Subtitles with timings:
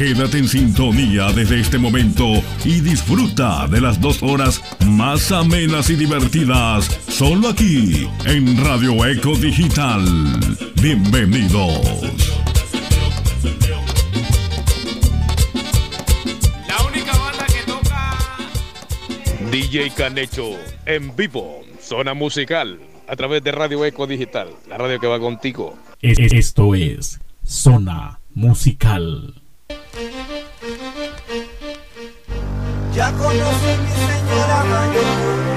[0.00, 2.24] Quédate en sintonía desde este momento
[2.64, 9.36] y disfruta de las dos horas más amenas y divertidas, solo aquí en Radio Eco
[9.36, 10.02] Digital.
[10.80, 12.00] Bienvenidos.
[16.66, 18.16] La única banda que toca.
[19.52, 20.52] DJ Canecho
[20.86, 25.76] en vivo, zona musical, a través de Radio Eco Digital, la radio que va contigo.
[26.00, 29.39] Es- Esto es Zona Musical.
[33.00, 35.49] Ya conocí mi señora mayor.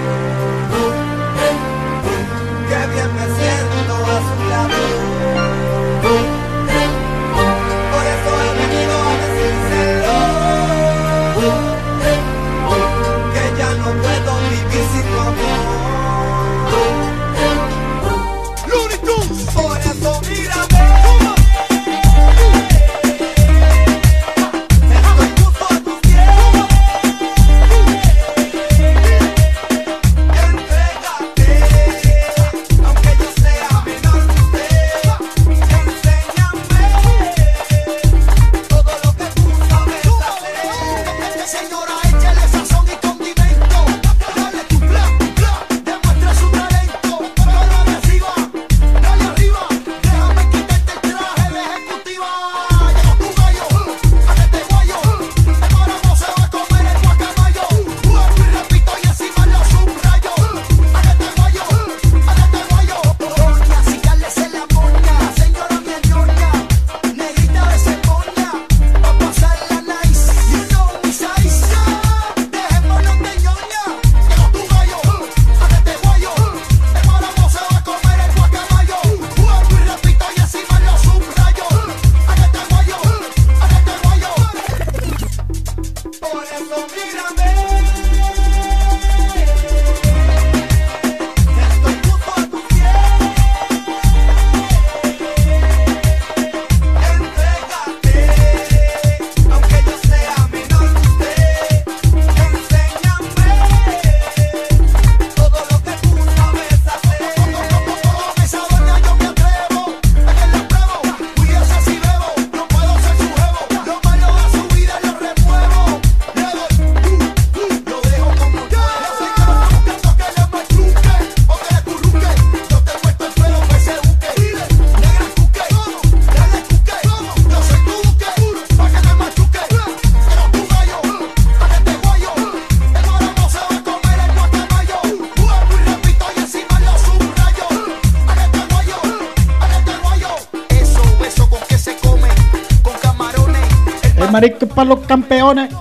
[144.43, 145.73] Marico para los campeones.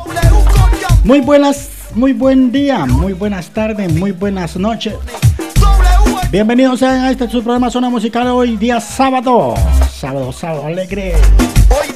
[1.04, 4.94] Muy buenas, muy buen día, muy buenas tardes, muy buenas noches.
[6.30, 9.54] Bienvenidos sean a este su programa Zona Musical hoy día sábado.
[9.92, 11.14] Sábado, sábado alegre.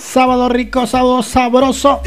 [0.00, 2.00] Sábado rico, sábado sabroso.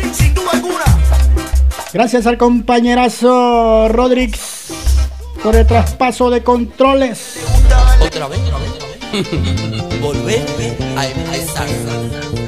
[1.93, 4.67] Gracias al compañerazo Rodríguez
[5.41, 7.39] por el traspaso de controles.
[8.05, 8.41] Otra vez,
[10.01, 10.45] volver
[10.97, 12.38] a empezar.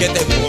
[0.00, 0.40] Que te.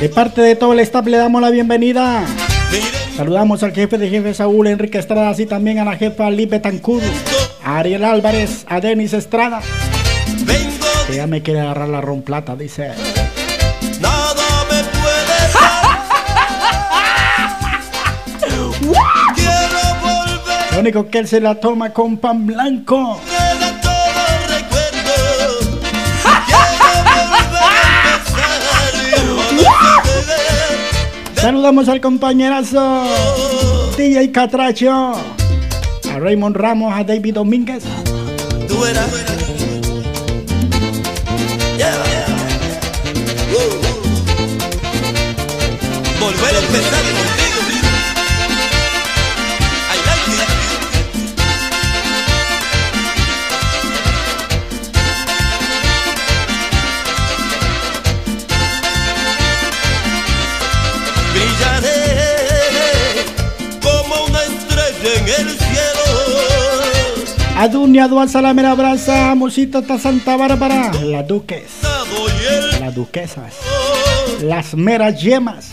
[0.00, 2.24] De parte de todo el staff le damos la bienvenida.
[3.16, 7.02] Saludamos al jefe de jefe Saúl Enrique Estrada, así también a la jefa Lipe Tancur,
[7.64, 9.60] Ariel Álvarez, a Denis Estrada,
[10.44, 12.92] vengo, que ya me quiere agarrar la ron plata, dice.
[14.00, 15.38] nada me puede.
[19.34, 20.72] Quiero volver.
[20.72, 23.20] Lo único que él se la toma con pan blanco.
[31.36, 33.04] Saludamos al compañerazo
[33.96, 35.14] DJ Catracho,
[36.12, 37.84] a Raymond Ramos, a David Domínguez.
[67.62, 70.90] Adunia, Dual, Salamera, Brasa, Musita, hasta Santa Bárbara.
[71.00, 71.62] Las duques,
[72.80, 73.54] las duquesas,
[74.42, 75.68] las meras yemas.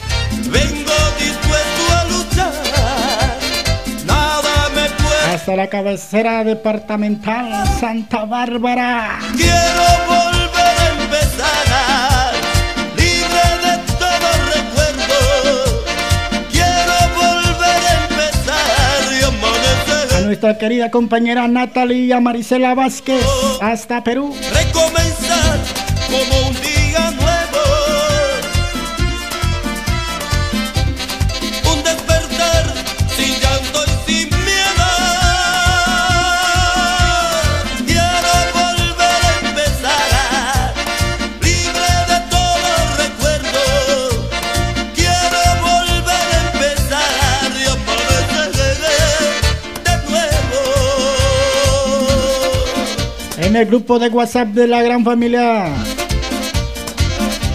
[0.51, 2.53] Vengo dispuesto a luchar.
[4.06, 5.33] Nada me puede.
[5.33, 9.18] Hasta la cabecera departamental, Santa Bárbara.
[9.35, 10.38] Quiero volver
[20.41, 23.25] nuestra querida compañera Natalia Marisela Vázquez,
[23.59, 24.33] hasta Perú.
[53.49, 55.73] En el grupo de WhatsApp de la gran familia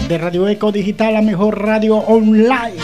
[0.09, 2.75] de Radio Eco Digital, la mejor radio online.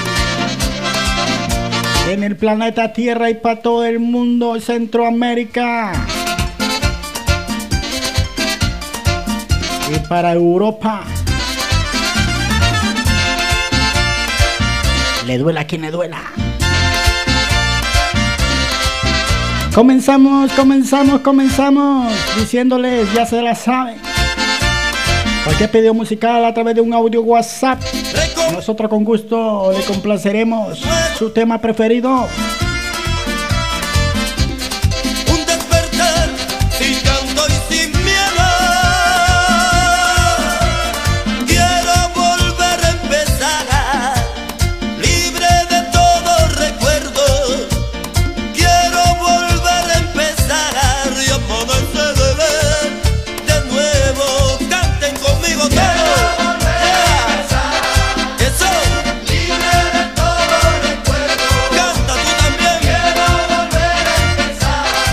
[2.10, 5.92] En el planeta Tierra y para todo el mundo, Centroamérica.
[9.94, 11.04] Y para Europa.
[15.28, 16.22] Le duela a quien le duela.
[19.74, 23.96] Comenzamos, comenzamos, comenzamos diciéndoles, ya se la saben.
[25.46, 27.80] Cualquier pedido musical a través de un audio WhatsApp,
[28.52, 30.84] nosotros con gusto le complaceremos
[31.18, 32.28] su tema preferido.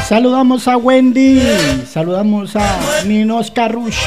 [0.08, 1.38] Saludamos a Wendy,
[1.86, 3.98] saludamos a Ninos Carrush,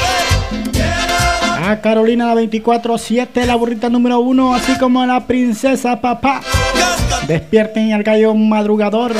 [1.64, 6.40] a Carolina la 24-7, la burrita número 1, así como a la princesa papá.
[7.28, 9.12] Despierten al gallo madrugador,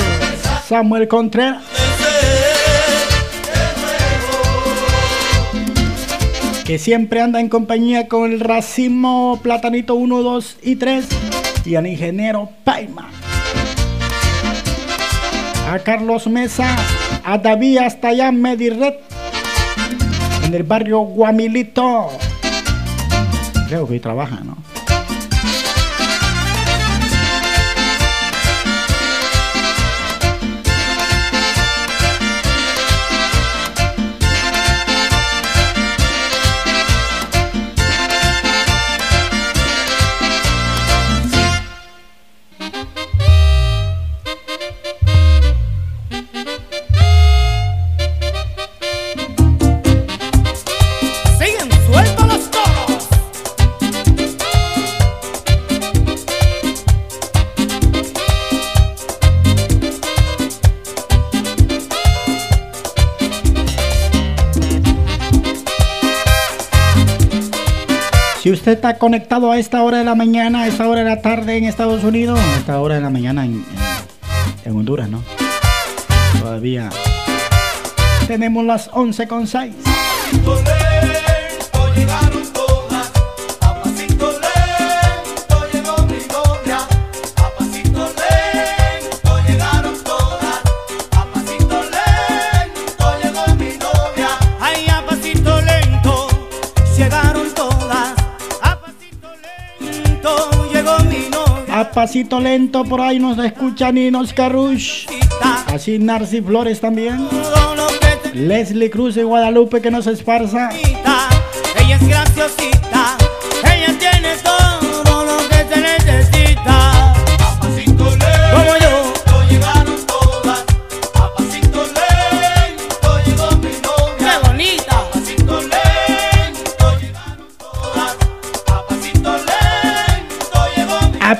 [0.66, 1.62] Samuel Contreras.
[6.64, 11.06] que siempre anda en compañía con el racimo Platanito 1, 2 y 3
[11.64, 13.21] y al ingeniero Paima.
[15.72, 16.76] A Carlos Mesa,
[17.24, 19.00] a David en Mediret,
[20.44, 22.10] en el barrio Guamilito.
[23.68, 24.58] Creo que trabaja, ¿no?
[68.42, 71.22] Si usted está conectado a esta hora de la mañana, a esta hora de la
[71.22, 73.64] tarde en Estados Unidos, a esta hora de la mañana en,
[74.66, 75.22] Honduras, ¿no?
[76.40, 76.90] Todavía
[78.26, 79.72] tenemos las 11 con 6.
[101.92, 105.06] Pasito lento por ahí nos escucha Ninos Carrush.
[105.66, 107.28] Así Narci Flores también.
[108.32, 110.70] Leslie Cruz de Guadalupe que nos esparza.
[111.78, 112.71] Ella es graciosita.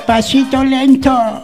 [0.05, 1.42] pasito lento.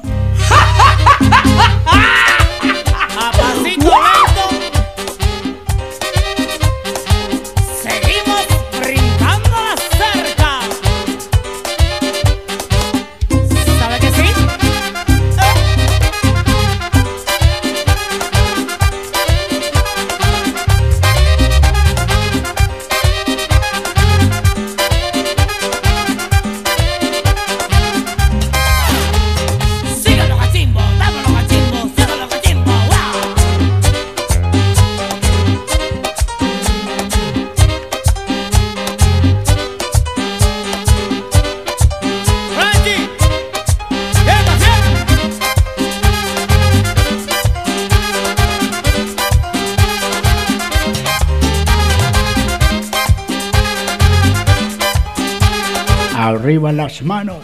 [57.00, 57.38] las manos.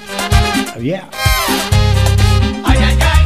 [0.76, 1.08] Había.
[2.66, 3.26] Ay, ay, ay,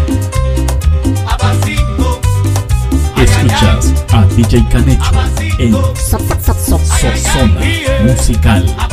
[3.17, 5.11] Escuchas a DJ Canecho
[8.03, 8.88] Musical.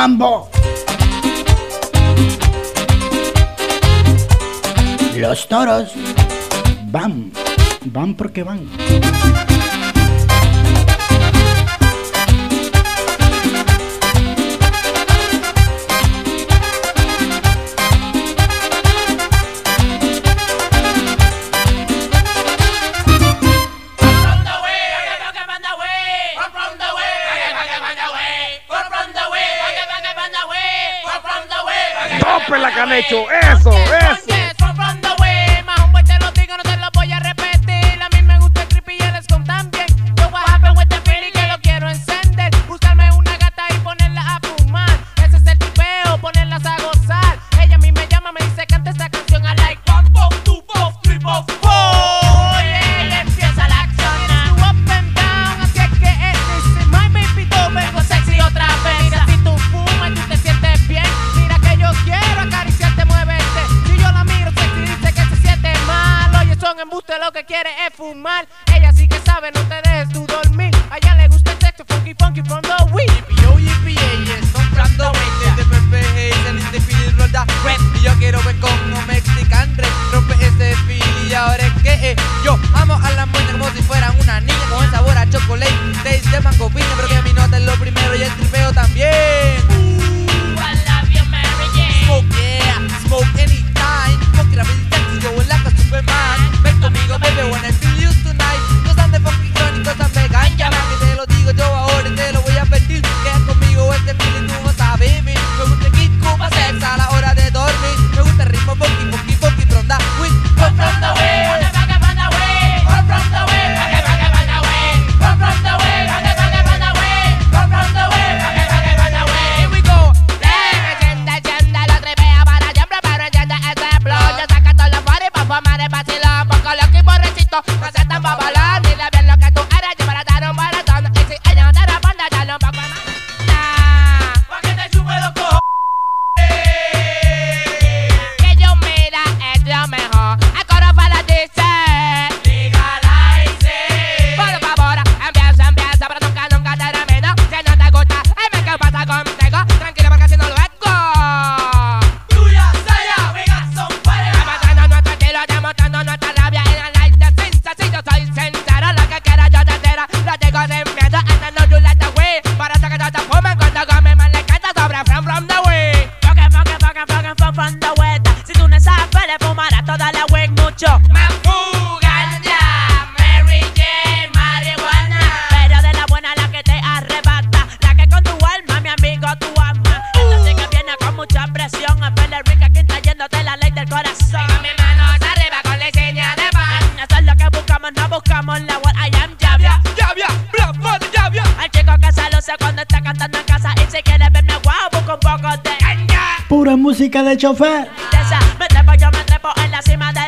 [0.00, 0.48] mambo.
[5.18, 5.92] Los toros
[6.90, 7.30] van,
[7.84, 8.60] van porque van.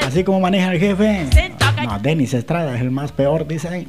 [0.07, 1.29] Así como maneja el jefe.
[1.85, 3.87] No, Denis Estrada es el más peor, dice.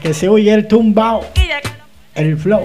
[0.00, 1.24] Que se oye el tumbao.
[2.14, 2.64] El flow.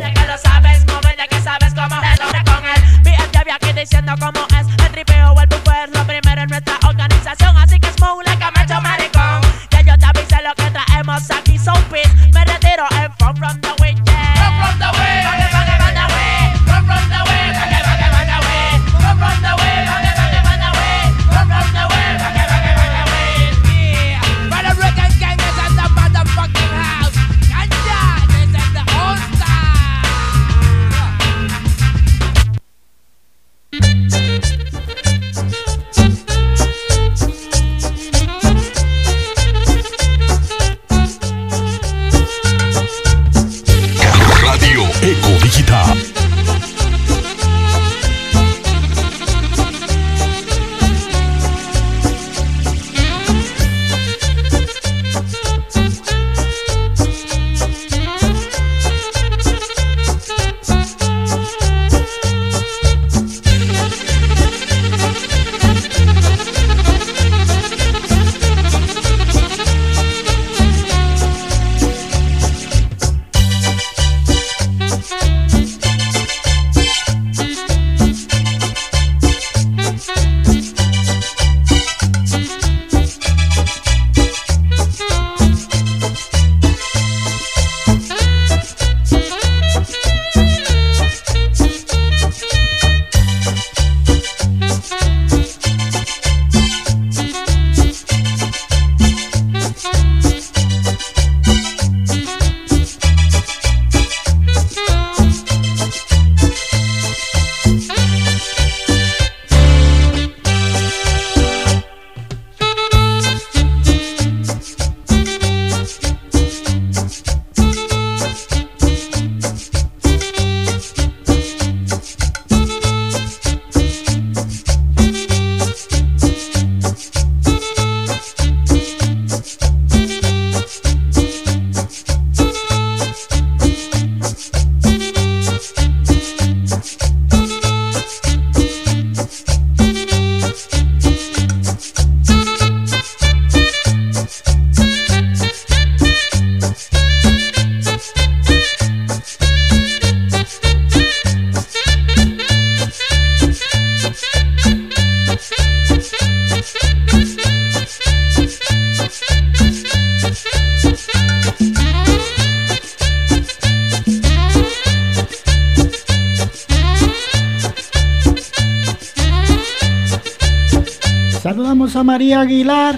[171.54, 172.98] Saludamos a María Aguilar.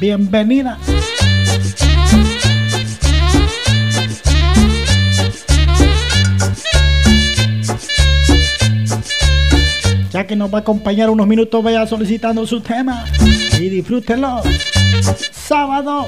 [0.00, 0.78] Bienvenida.
[10.12, 13.04] Ya que nos va a acompañar unos minutos, vaya solicitando su tema
[13.60, 14.40] y disfrútenlo.
[15.30, 16.06] Sábado.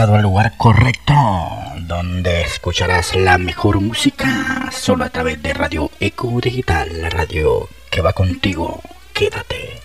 [0.00, 1.12] llegado al lugar correcto,
[1.80, 8.00] donde escucharás la mejor música solo a través de Radio Eco Digital, la radio que
[8.00, 8.80] va contigo.
[9.12, 9.82] Quédate.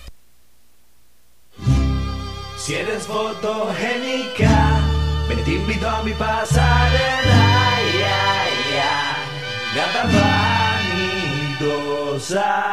[2.56, 4.80] Si eres fotogénica,
[5.28, 9.18] me te invito a mi pasarela, ya, ya,
[9.74, 10.04] nada
[11.60, 12.65] vanidosa.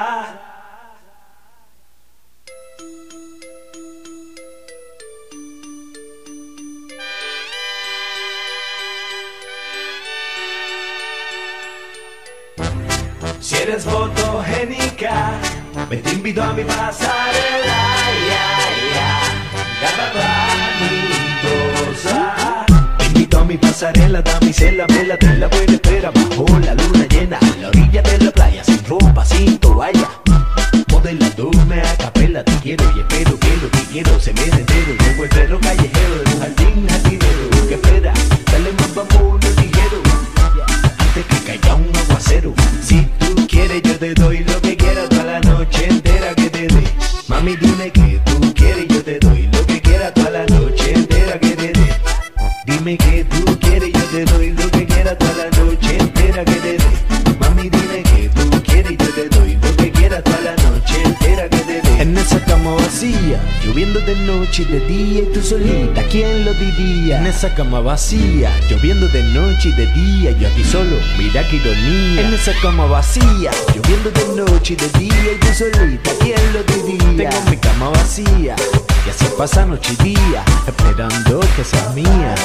[24.61, 25.72] y la pela, te la buena.
[67.83, 72.21] vacía, lloviendo de noche y de día, yo aquí solo, mira qué ironía.
[72.21, 77.29] En esa cama vacía, lloviendo de noche y de día, yo solita, ¿quién lo diría?
[77.29, 78.55] Tengo mi cama vacía,
[79.05, 82.35] y así pasa noche y día, esperando que seas mía.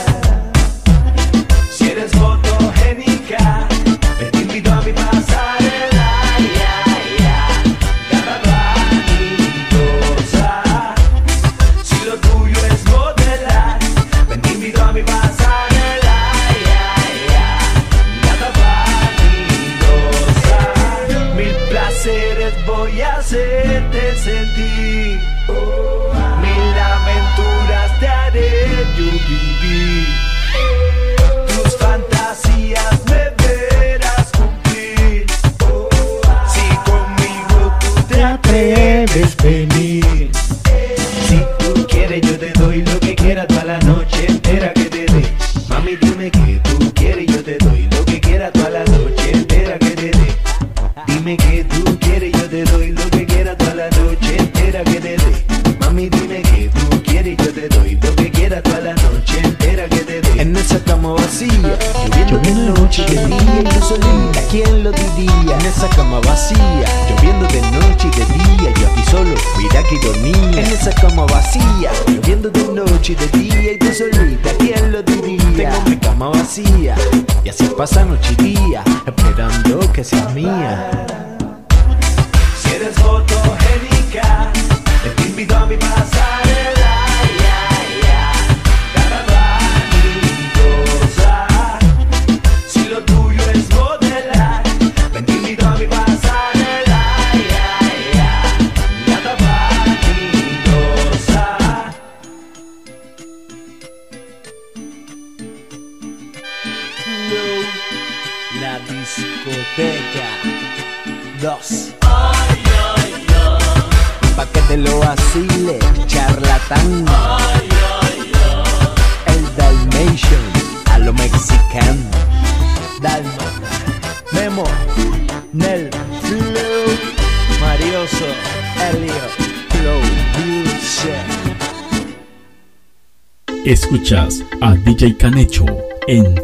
[136.08, 136.40] en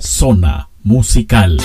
[0.00, 1.58] Zona Musical.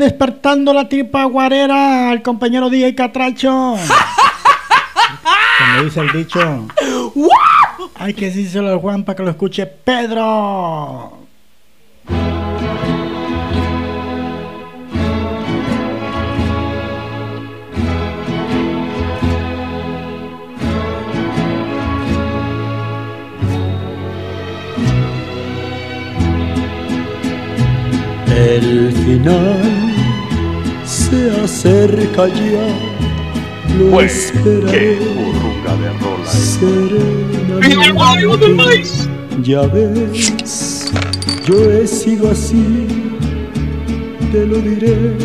[0.00, 3.76] Despertando la tripa guarera al compañero DJ Catracho.
[5.58, 6.40] Como dice el dicho.
[7.94, 10.24] Hay que decírselo al Juan para que lo escuche Pedro.
[32.28, 32.66] Ya,
[33.78, 36.26] lo Pues, esperaré qué burrunga de rola.
[36.26, 37.66] serenamente.
[39.42, 40.90] Ya ves,
[41.46, 42.86] yo he sido así,
[44.32, 45.16] te lo diré.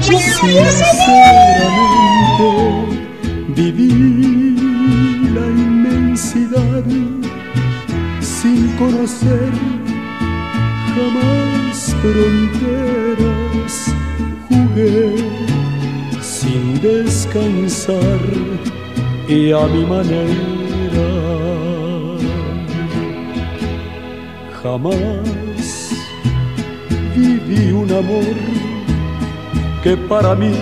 [0.00, 2.50] Sinceramente,
[3.54, 4.56] viví
[5.34, 6.84] la inmensidad
[8.20, 9.50] sin conocer
[10.94, 13.74] jamás fronteras
[14.48, 15.02] jugué
[16.44, 18.20] sin descansar
[19.28, 21.08] y a mi manera.
[24.62, 25.26] Jamás
[27.16, 28.36] viví un amor
[29.82, 30.54] que para mí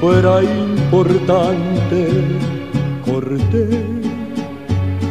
[0.00, 2.00] fuera importante.
[3.06, 3.68] Corté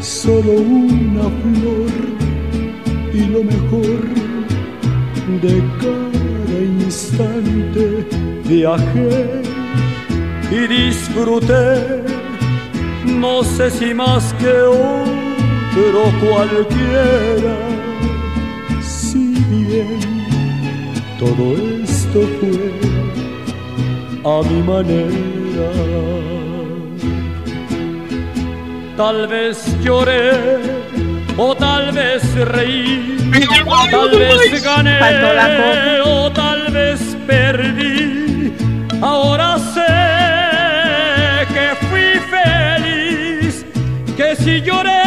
[0.01, 1.93] solo una flor
[3.13, 4.01] y lo mejor
[5.41, 9.41] de cada instante viajé
[10.51, 12.03] y disfruté,
[13.05, 17.57] no sé si más que otro cualquiera,
[18.81, 19.99] si bien
[21.19, 22.71] todo esto fue
[24.23, 25.71] a mi manera.
[28.97, 30.31] Tal vez lloré
[31.37, 33.17] o tal vez reí,
[33.91, 34.99] tal vez gané
[36.05, 37.94] o tal vez perdí.
[39.01, 39.95] Ahora sé
[41.53, 43.65] que fui feliz,
[44.17, 45.03] que si lloré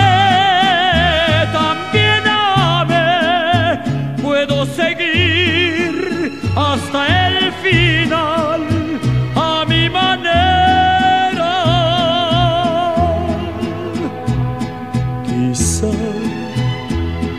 [1.53, 3.81] también amé,
[4.23, 8.61] puedo seguir hasta el final
[9.35, 11.55] a mi manera.
[15.27, 15.93] Quizá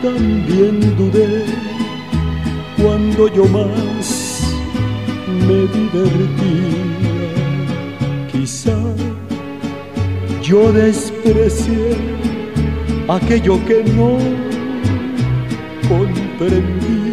[0.02, 1.44] también dudé
[2.82, 3.99] cuando yo más
[5.60, 6.78] me divertía.
[8.32, 8.76] Quizá
[10.42, 11.96] yo desprecié
[13.08, 14.18] aquello que no
[15.88, 17.10] comprendía.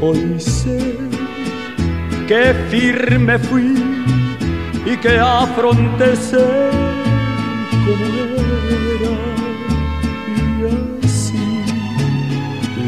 [0.00, 0.78] Hoy sé
[2.28, 3.74] que firme fui
[4.84, 6.70] y que afronté ser
[7.84, 8.04] como
[8.94, 9.16] era
[10.34, 11.46] y así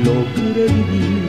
[0.05, 1.29] logré vivir,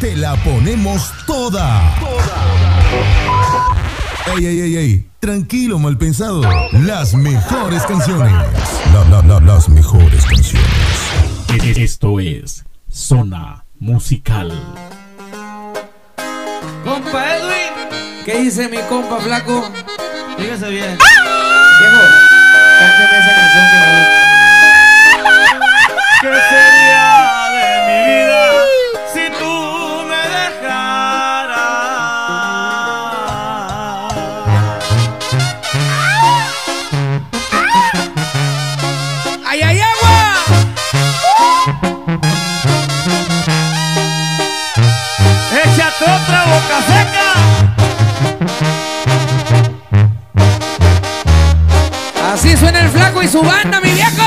[0.00, 1.94] Te la ponemos toda.
[4.34, 5.06] Ey, ey, ey, ey.
[5.20, 6.42] Tranquilo, mal pensado.
[6.72, 8.32] Las mejores canciones.
[8.94, 10.66] La, la, la, las mejores canciones.
[11.76, 14.50] Esto es Zona Musical.
[16.82, 19.70] Compa Edwin, ¿qué dice mi compa flaco?
[20.38, 20.96] Fíjese bien.
[20.96, 22.02] Viejo,
[22.78, 24.20] cánteme esa canción que me gusta.
[26.22, 27.29] ¿Qué sería
[52.32, 54.19] Así suena el flaco y su banda, mi viejo.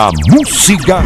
[0.00, 1.04] Con la música.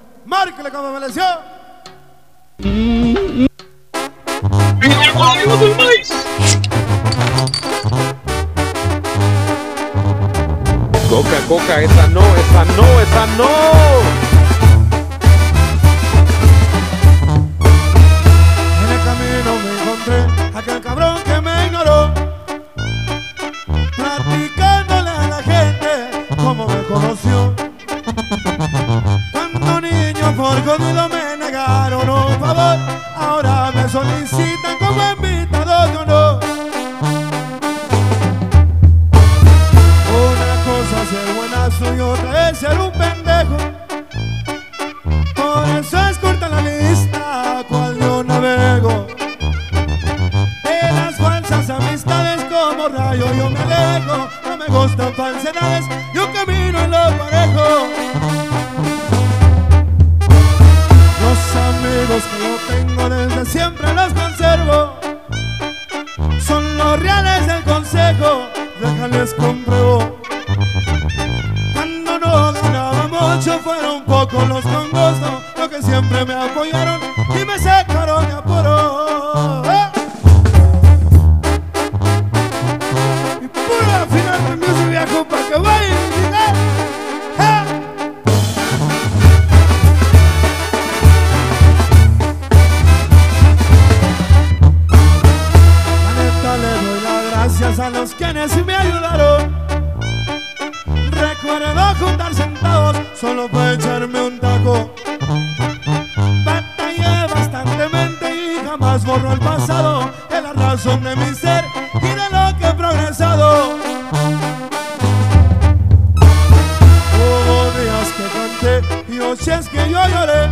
[119.29, 120.49] noches que yo lloré,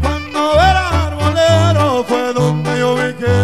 [0.00, 3.34] cuando era arbolero fue donde yo vi que,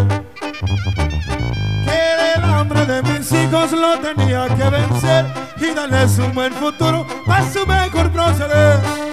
[1.85, 1.99] que
[2.37, 5.27] el hambre de mis hijos lo tenía que vencer
[5.59, 9.04] y darles un buen futuro para su mejor proceder.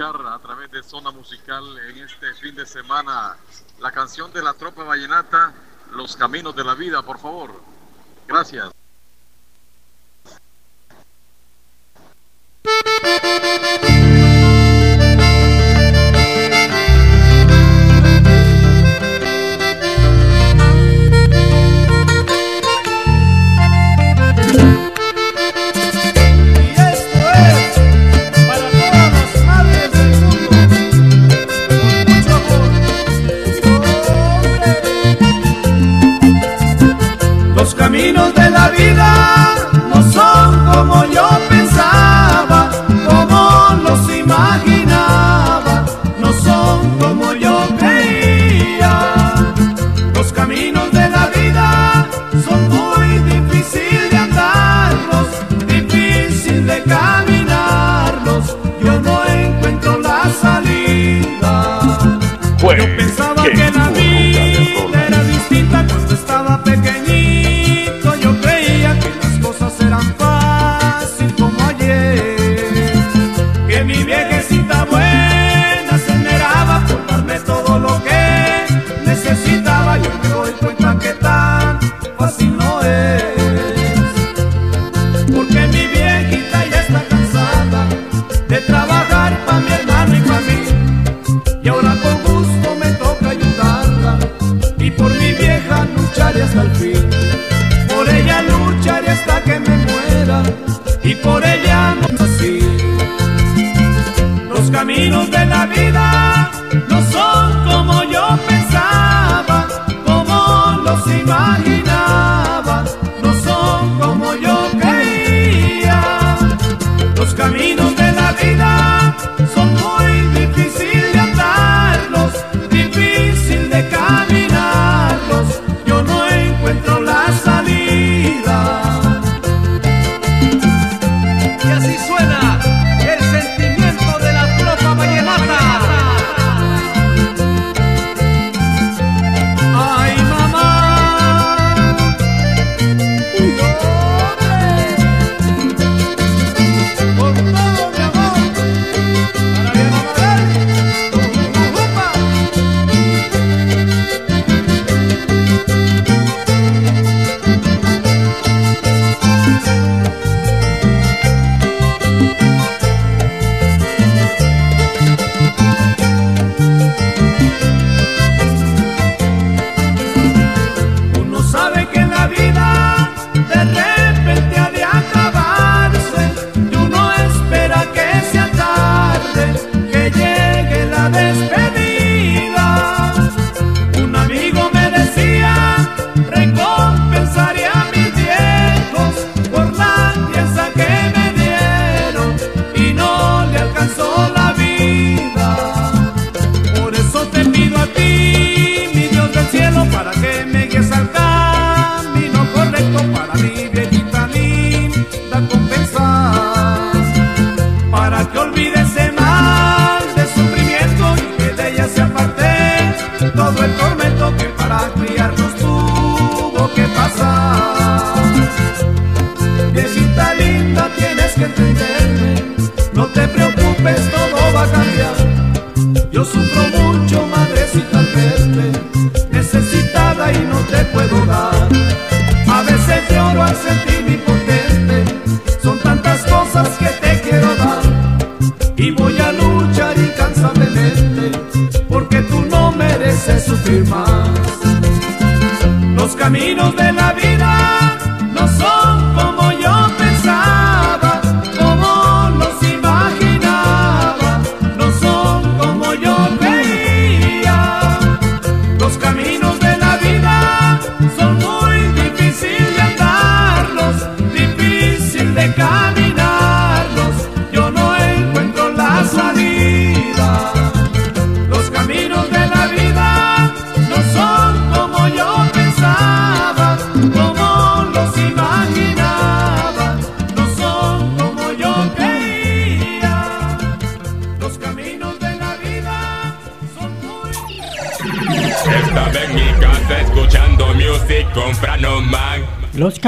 [0.00, 3.36] a través de Zona Musical en este fin de semana
[3.80, 5.52] la canción de la tropa vallenata,
[5.90, 7.60] Los Caminos de la Vida, por favor.
[8.28, 8.77] Gracias.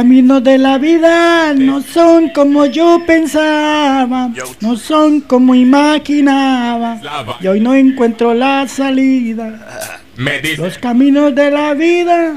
[0.00, 4.30] Caminos de la vida no son como yo pensaba,
[4.60, 6.98] no son como imaginaba.
[7.38, 9.92] Y hoy no encuentro la salida.
[10.42, 12.32] Dice Los caminos de la vida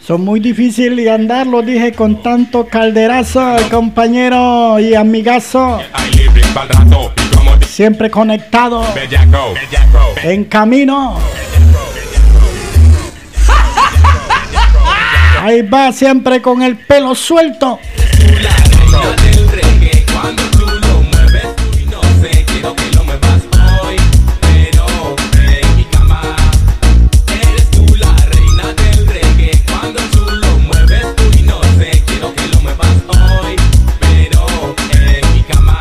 [0.00, 5.78] son muy difíciles de andar, lo dije con tanto calderazo, compañero y amigazo.
[7.66, 8.82] Siempre conectado,
[10.22, 11.18] en camino.
[15.48, 17.80] Ahí va siempre con el pelo suelto.
[18.18, 23.40] del reggae cuando tú lo mueves tú y no sé quiero que lo muevas
[23.80, 23.96] hoy
[24.42, 26.20] pero en mi cama
[27.32, 32.34] eres tú la reina del reggae cuando tú lo mueves tú y no sé quiero
[32.34, 33.56] que lo muevas hoy
[34.00, 35.80] pero en mi cama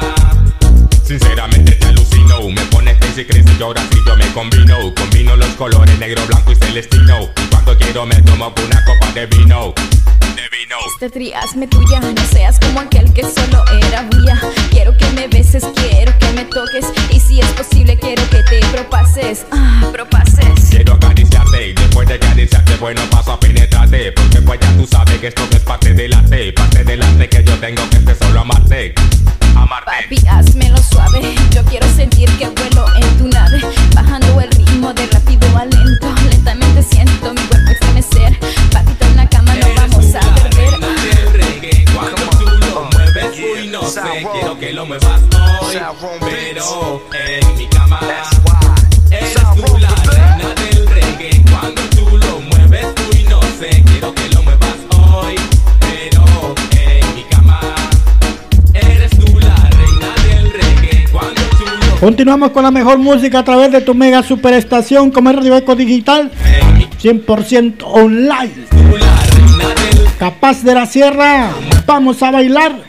[1.04, 5.50] sinceramente te alucino me pones crazy crazy y ahora sí yo me combino combino los
[5.56, 8.77] colores negro blanco y celestino cuando quiero me tomo una
[9.20, 14.40] Este triazme tuya, no seas como aquel que solo era mía.
[14.70, 16.86] Quiero que me beses, quiero que me toques.
[17.10, 19.48] Y si es posible, quiero que te propases.
[19.52, 20.70] Ah, propases.
[20.70, 24.12] Quiero acariciarte y después de acariciarte, bueno, paso a penetrarte.
[24.12, 27.44] Porque pues ya tú sabes que esto es parte del arte, parte del arte que
[27.44, 28.94] yo tengo que es solo amarte.
[29.56, 29.92] Amarte.
[30.04, 31.34] Papi, házmelo suave.
[31.56, 32.77] Yo quiero sentir que vuelo
[44.02, 45.22] sé, quiero que lo muevas
[45.62, 45.78] hoy.
[46.20, 48.00] Pero en mi cama
[49.12, 54.30] eres tú la reina del reggae cuando tú lo mueves, uy, no sé, quiero que
[54.30, 55.36] lo muevas hoy.
[55.80, 56.24] Pero
[56.72, 57.60] en mi cama
[58.74, 63.44] eres tú la reina del reggae cuando tú lo Continuamos con la mejor música a
[63.44, 66.32] través de tu mega superestación como es Radio Eco Digital
[67.02, 68.68] 100% online.
[70.18, 71.52] Capaz de la Sierra,
[71.86, 72.88] vamos a bailar.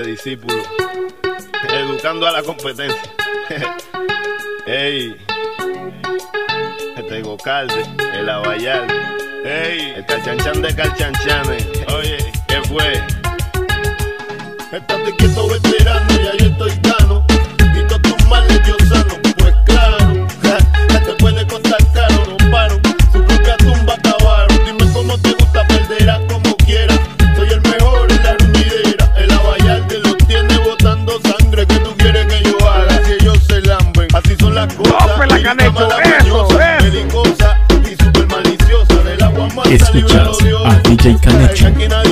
[0.00, 0.66] de discípulos,
[1.72, 3.02] educando a la competencia.
[4.66, 5.16] Ey,
[6.96, 7.82] este Gocalde,
[8.14, 8.86] el Abayal,
[9.44, 11.66] ey, este el Calchanchan de Calchanchanes.
[11.94, 12.92] Oye, ¿qué fue?
[14.72, 16.09] Estate quieto, veterano.
[39.70, 42.09] Escuchas a DJ Connection.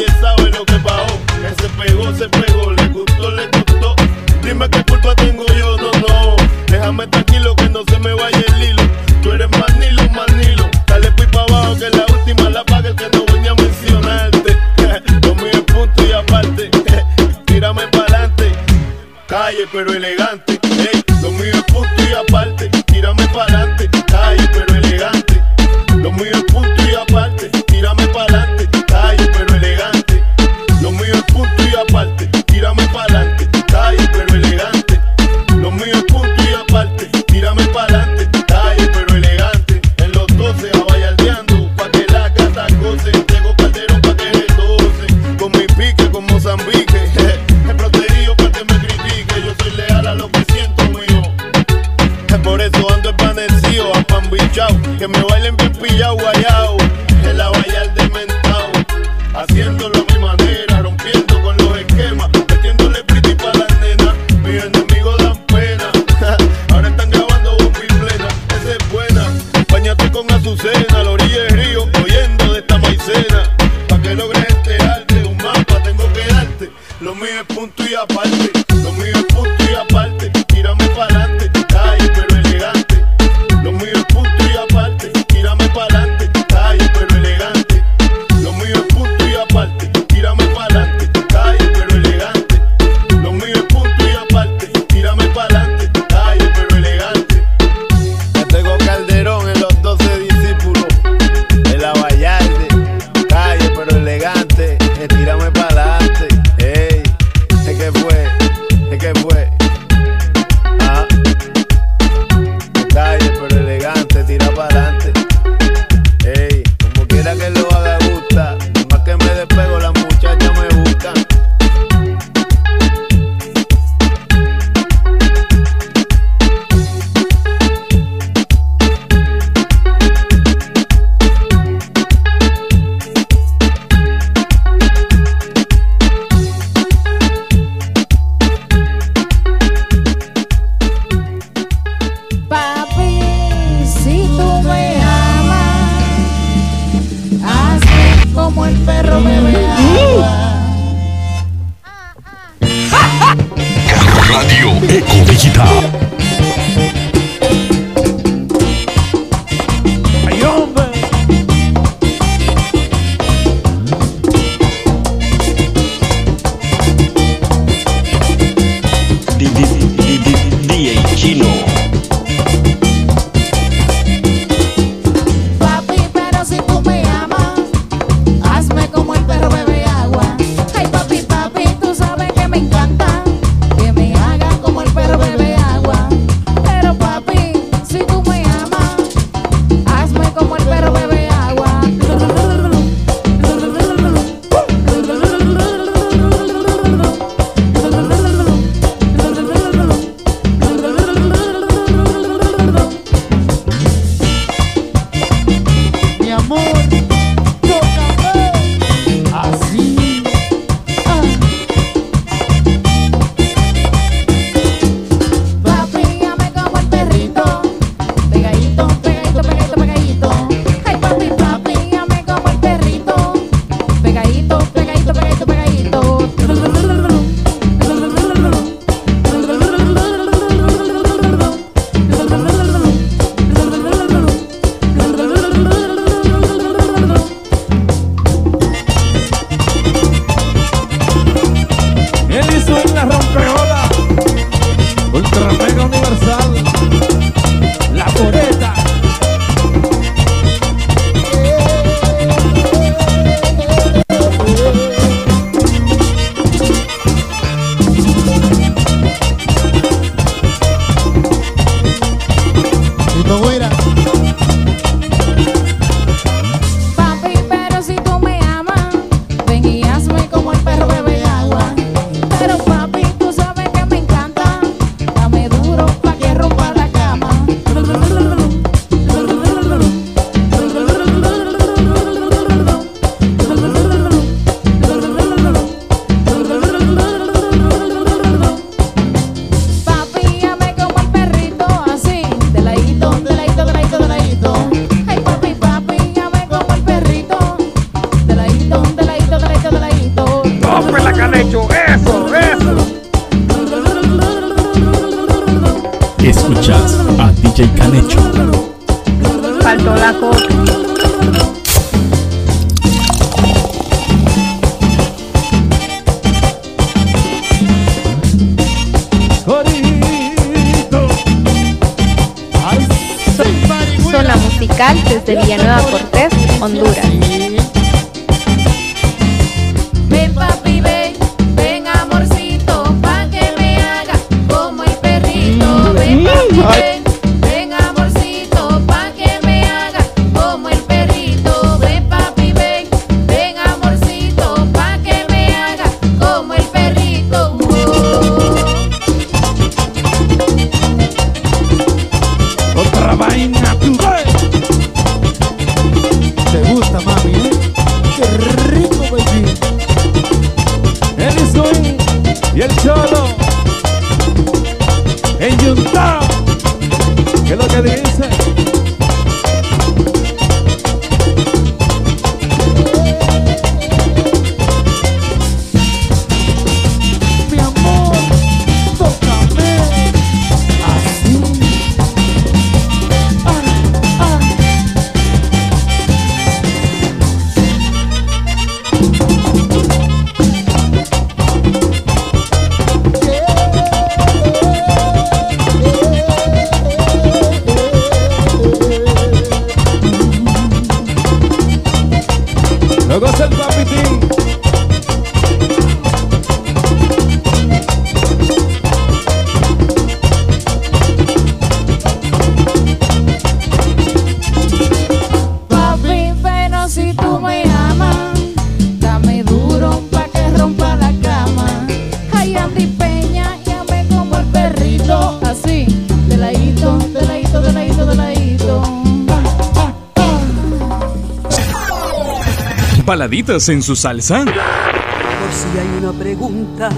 [433.08, 434.44] Baladitas en su salsa.
[434.44, 436.90] Por si hay una pregunta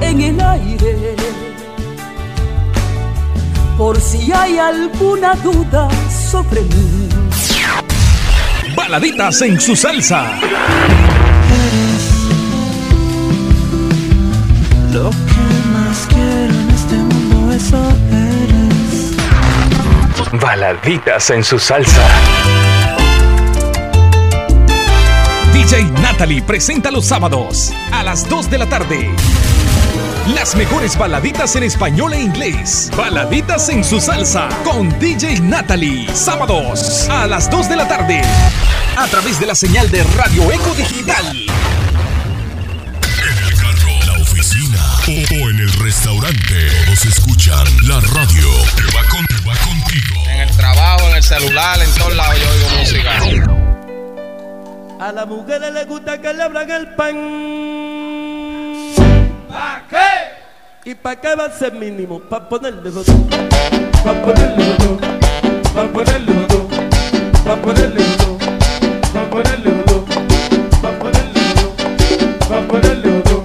[0.00, 1.16] en el aire.
[3.76, 5.88] Por si hay alguna duda
[6.30, 7.08] sobre mí.
[8.76, 10.30] Baladitas en su salsa.
[14.92, 17.82] Lo que más quiero en este mundo eso
[18.12, 19.16] eres.
[20.40, 22.06] Baladitas en su salsa.
[25.70, 29.10] DJ Natalie presenta los sábados a las 2 de la tarde.
[30.34, 32.90] Las mejores baladitas en español e inglés.
[32.96, 36.08] Baladitas en su salsa con DJ Natalie.
[36.14, 38.22] Sábados a las 2 de la tarde.
[38.96, 41.36] A través de la señal de Radio Eco Digital.
[44.06, 46.70] La oficina o, o en el restaurante.
[46.86, 50.22] Todos escuchan la radio que va, con, que va contigo.
[50.30, 53.57] En el trabajo, en el celular, en todos lados yo oigo música.
[55.00, 57.16] A las mujeres les gusta que le abran el pan.
[59.48, 60.90] ¿Para qué?
[60.90, 62.18] ¿Y para qué va a ser mínimo?
[62.18, 63.06] Para ponerle dos.
[64.02, 64.98] Para ponerle dos.
[65.72, 66.66] Para ponerle dos.
[67.44, 68.38] Para ponerle dos.
[69.12, 70.04] Para ponerle dos.
[70.82, 71.72] Para ponerle dos.
[72.48, 73.44] Para ponerle dos.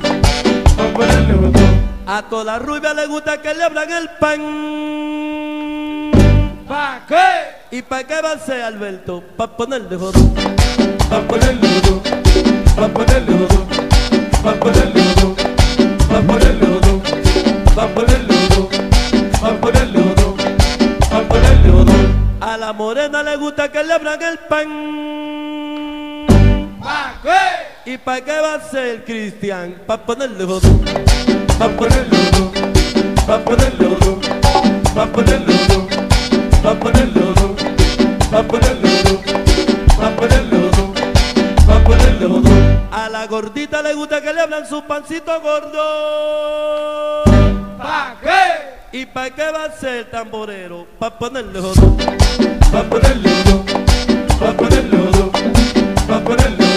[0.75, 1.61] Para ponerle dos.
[2.07, 4.41] A toda rubia le gusta que le abran el pan.
[6.67, 7.77] ¿Para qué?
[7.77, 9.23] ¿Y para qué va a ser Alberto?
[9.37, 10.15] Para ponerle dos.
[22.41, 24.67] A la morena le gusta que le abran el pan.
[27.85, 29.75] ¿Y para qué va a ser Cristian?
[29.85, 30.81] Para ponerle jodón,
[31.59, 32.51] para ponerle jodón,
[33.27, 34.19] para ponerle jodón,
[34.95, 35.87] para ponerle jodón,
[36.63, 37.55] para ponerle jodón,
[38.31, 39.21] para ponerle jodón,
[39.99, 40.42] para ponerle
[42.95, 47.23] a la gordita le gusta que le hablan su pancito gordo.
[47.75, 48.99] ¿Para qué?
[48.99, 50.85] ¿Y para qué va a ser tamborero?
[50.99, 51.75] Para ponerle dos.
[52.71, 53.65] Para ponerle dos.
[54.39, 55.03] Para ponerle
[56.23, 56.72] ponerle.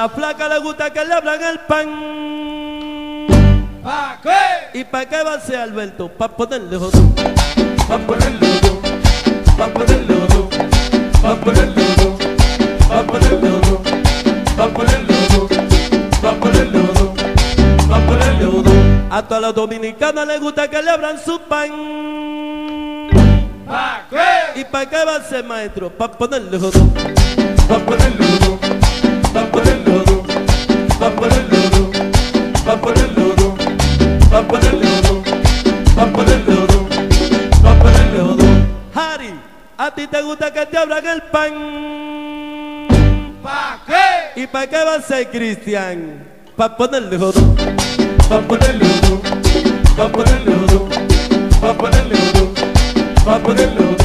[0.00, 1.86] la flaca le gusta que le abran el pan.
[4.22, 4.80] Qué?
[4.80, 6.08] ¿Y pa' qué va a ser Alberto?
[6.08, 7.14] Pa' ponerle jodón.
[7.86, 8.78] Pa' ponerle jodón.
[9.58, 10.48] Pa' ponerle jodón.
[11.20, 12.16] Pa' ponerle jodón.
[12.88, 13.82] Pa' ponerle jodón.
[14.56, 15.68] Pa' ponerle jodón.
[16.22, 17.14] Pa' ponerle jodón.
[17.90, 19.08] Pa' ponerle jodón.
[19.10, 21.68] A todas las dominicanas les gusta que le abran su pan.
[24.08, 24.60] Qué?
[24.60, 25.90] ¿Y pa' qué va a ser maestro?
[25.90, 26.90] Pa' ponerle jodón.
[27.68, 28.39] Pa' ponerle jodón
[29.34, 30.22] va por el lodo,
[31.00, 31.90] va por el lodo,
[32.66, 33.54] va por el lodo,
[34.32, 35.22] va por el lodo,
[35.96, 36.88] va por el lodo,
[37.64, 38.44] va por el lodo.
[38.94, 39.34] Harry,
[39.78, 41.52] a ti te gusta que te abran el pan.
[43.42, 44.42] ¿Pa qué?
[44.42, 46.26] ¿Y para qué va a ser Cristian?
[46.56, 47.54] Pa' ponerle lodo,
[48.28, 49.22] pa' ponerle lodo,
[49.96, 50.88] pa' ponerle lodo,
[51.60, 52.52] pa' ponerle lodo,
[53.24, 53.99] pa' ponerle lodo.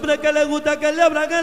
[0.00, 1.39] hombre que le gusta que le abran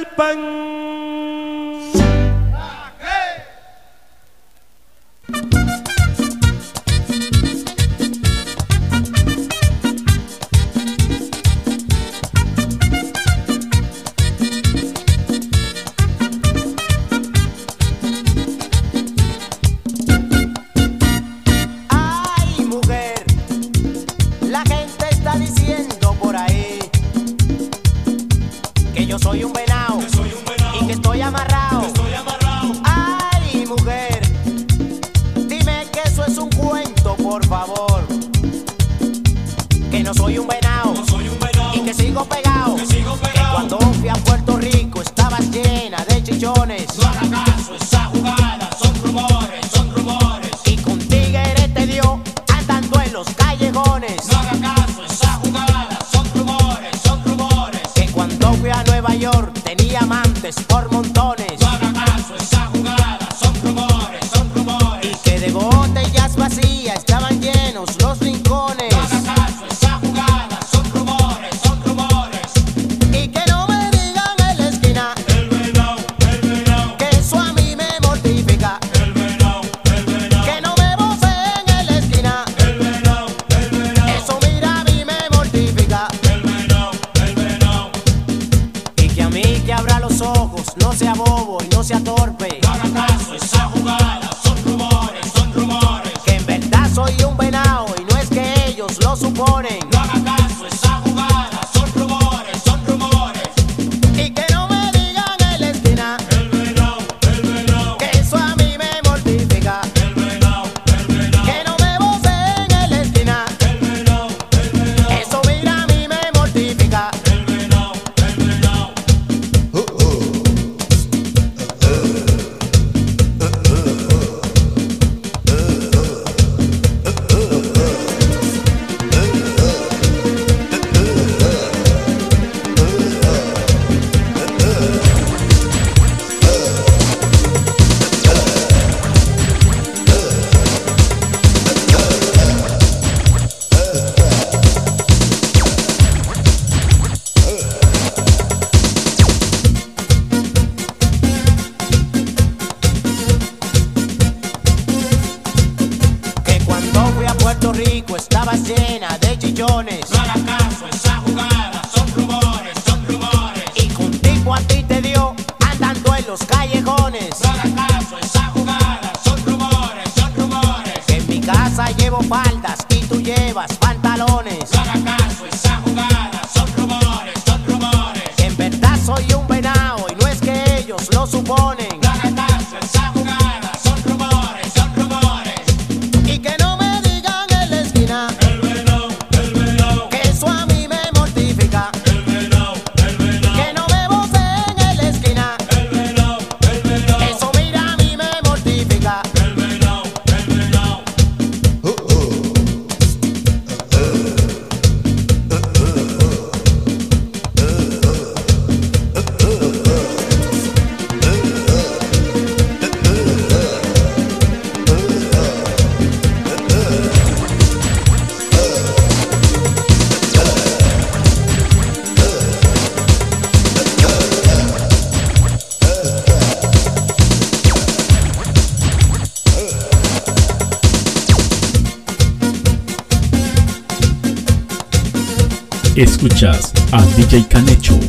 [235.98, 238.00] Escuchas a DJ Canecho.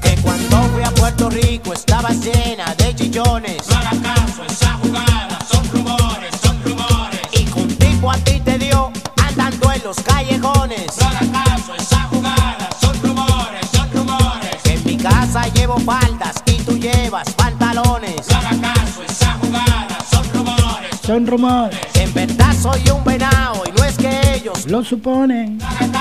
[0.00, 3.68] Que cuando fui a Puerto Rico estaba llena de chillones.
[3.68, 7.20] No hagas caso, esa jugada son rumores, son rumores.
[7.32, 7.44] Y
[7.74, 8.90] tipo a ti te dio
[9.22, 10.86] andando en los callejones.
[10.98, 14.62] No hagas caso, esa jugada son rumores, son rumores.
[14.64, 18.26] Que en mi casa llevo faldas y tú llevas pantalones.
[18.26, 20.90] No hagas caso, esa jugada son rumores.
[21.06, 21.78] Son rumores.
[21.96, 25.58] En verdad soy un venado y no es que ellos Lo suponen.
[25.58, 25.93] no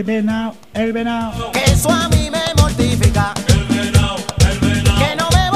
[0.00, 1.52] El venado, el venado.
[1.52, 3.34] que eso a mí me mortifica.
[3.48, 4.16] El venado,
[4.50, 4.98] el venado.
[4.98, 5.50] Que no me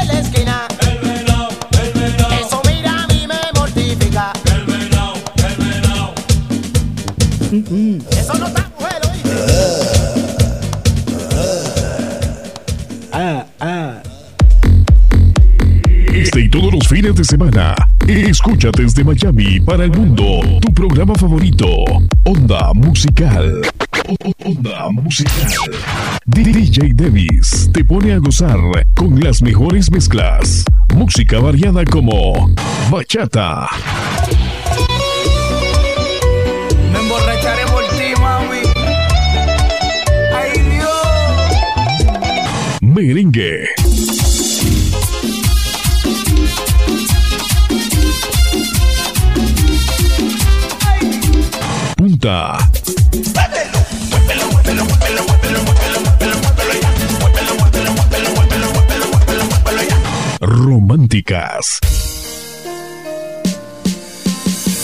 [0.00, 0.66] en la esquina.
[0.80, 2.34] El venado, el venado.
[2.46, 4.32] Eso mira a mí me mortifica.
[4.46, 6.14] El venado, el venado.
[8.10, 9.02] Eso no está mujer,
[13.12, 14.02] Ah, ah.
[16.14, 17.74] Este y todos los fines de semana.
[18.08, 21.66] Escucha desde Miami para el mundo tu programa favorito,
[22.28, 23.62] Onda Musical.
[24.44, 25.32] Onda Musical.
[26.26, 28.58] DJ Davis te pone a gozar
[28.94, 30.62] con las mejores mezclas.
[30.94, 32.54] Música variada como
[32.90, 33.70] bachata,
[36.92, 38.60] Me emborracharé por ti, mami.
[40.36, 41.06] Ay, Dios.
[42.82, 43.67] merengue,
[52.28, 52.58] punta,
[60.40, 61.78] románticas,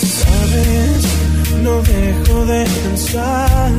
[0.01, 1.05] Sabes,
[1.63, 3.73] no dejo de pensar.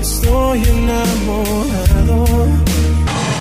[0.00, 2.26] Estoy enamorado.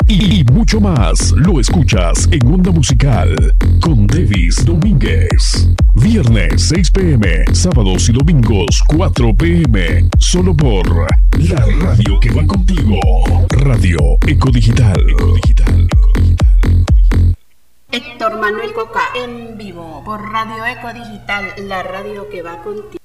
[0.07, 3.35] y mucho más lo escuchas en Onda Musical
[3.81, 5.68] con Davis Domínguez.
[6.01, 10.87] Viernes 6 pm, sábados y domingos 4 pm, solo por
[11.37, 12.99] la radio que va contigo.
[13.49, 13.97] Radio
[14.27, 15.03] Eco Digital.
[17.91, 22.96] Héctor Manuel Coca en vivo por Radio Eco Digital, la radio que va contigo.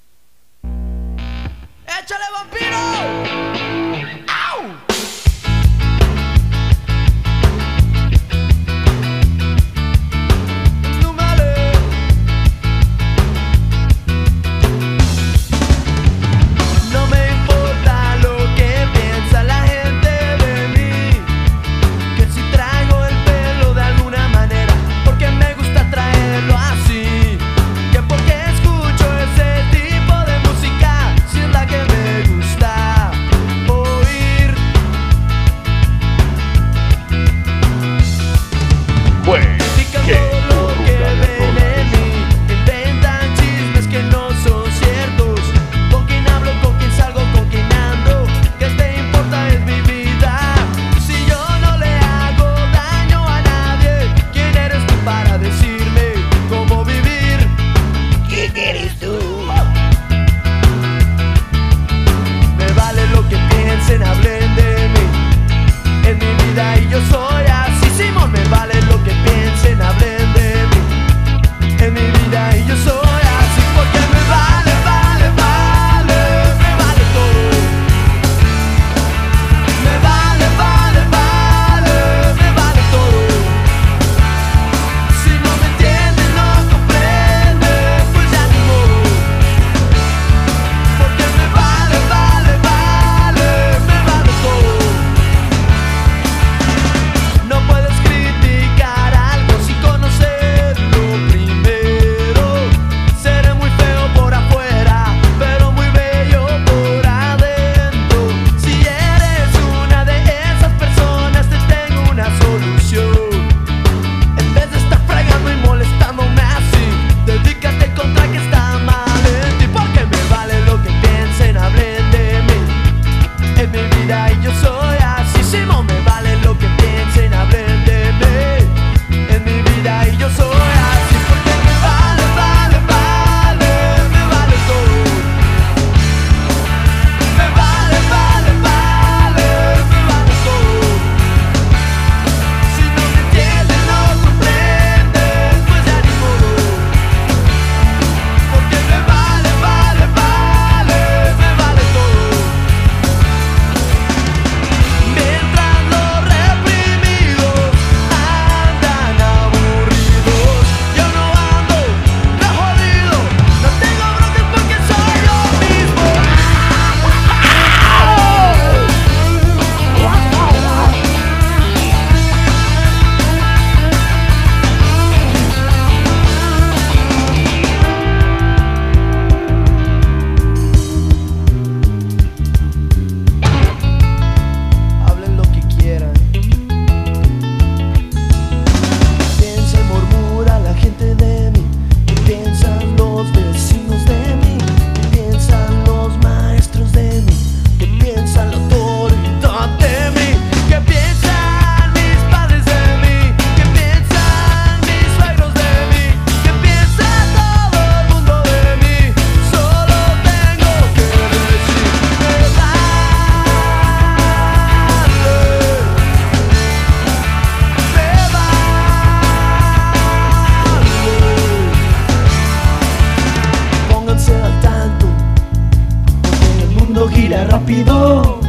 [228.14, 228.41] Oh.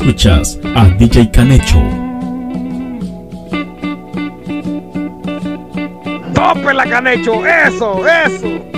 [0.00, 1.78] escuchas a DJ Canecho.
[6.32, 7.44] ¡Tope la Canecho!
[7.46, 8.69] ¡Eso, eso!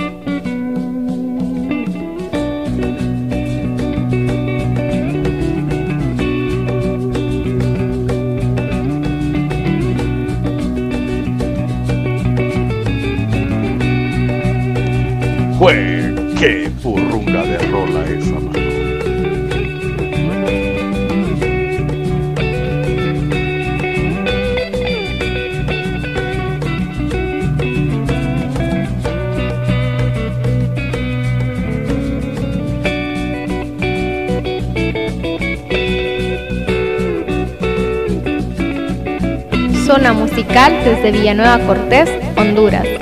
[40.53, 42.92] musical desde Villanueva Cortés, Honduras.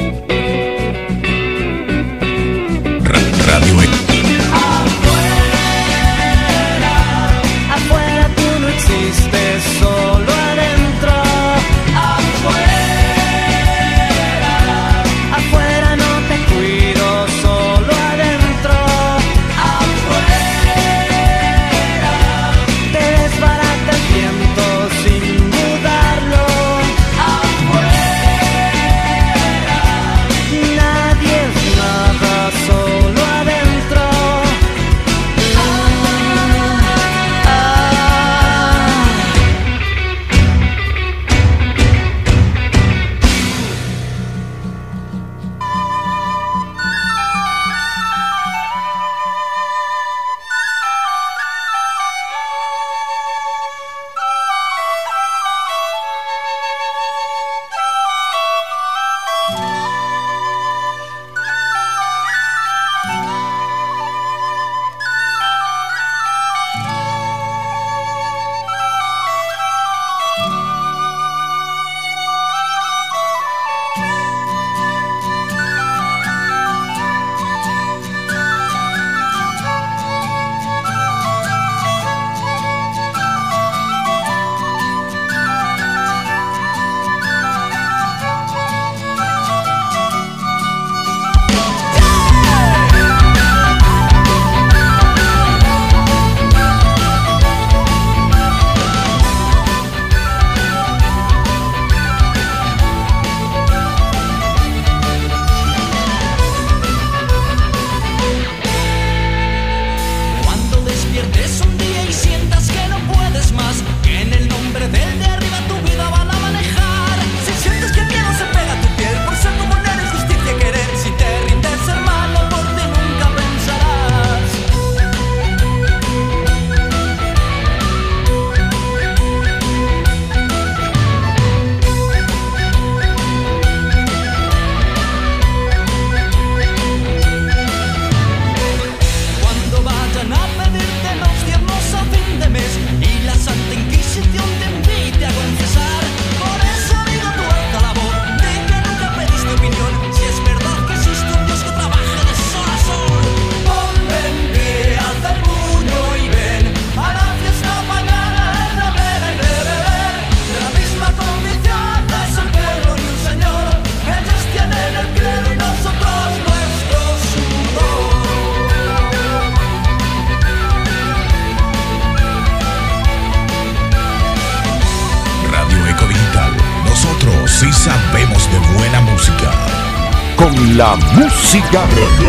[181.72, 182.21] Música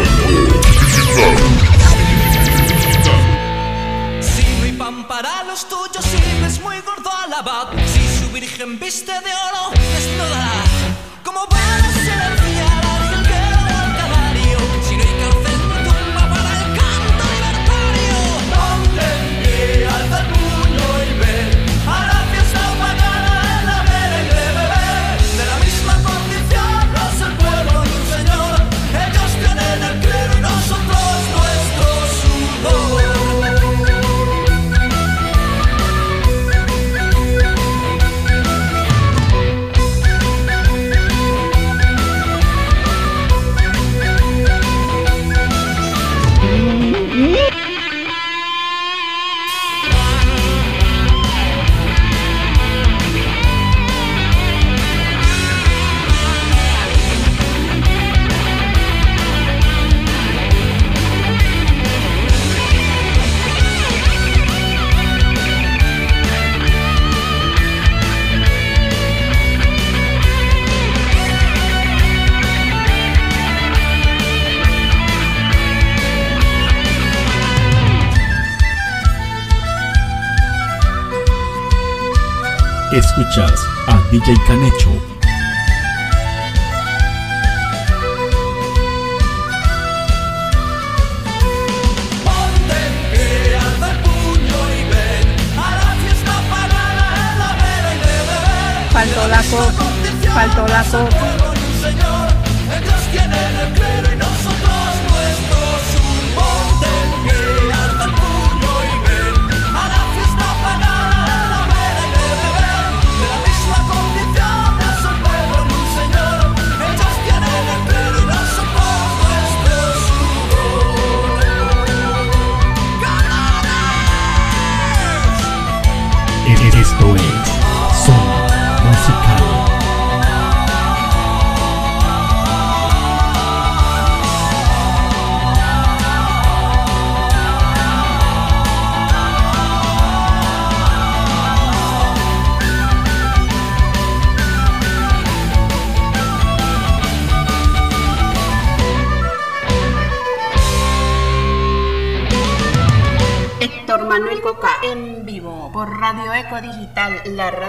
[84.32, 84.81] a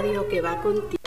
[0.03, 1.02] radio que va contigo.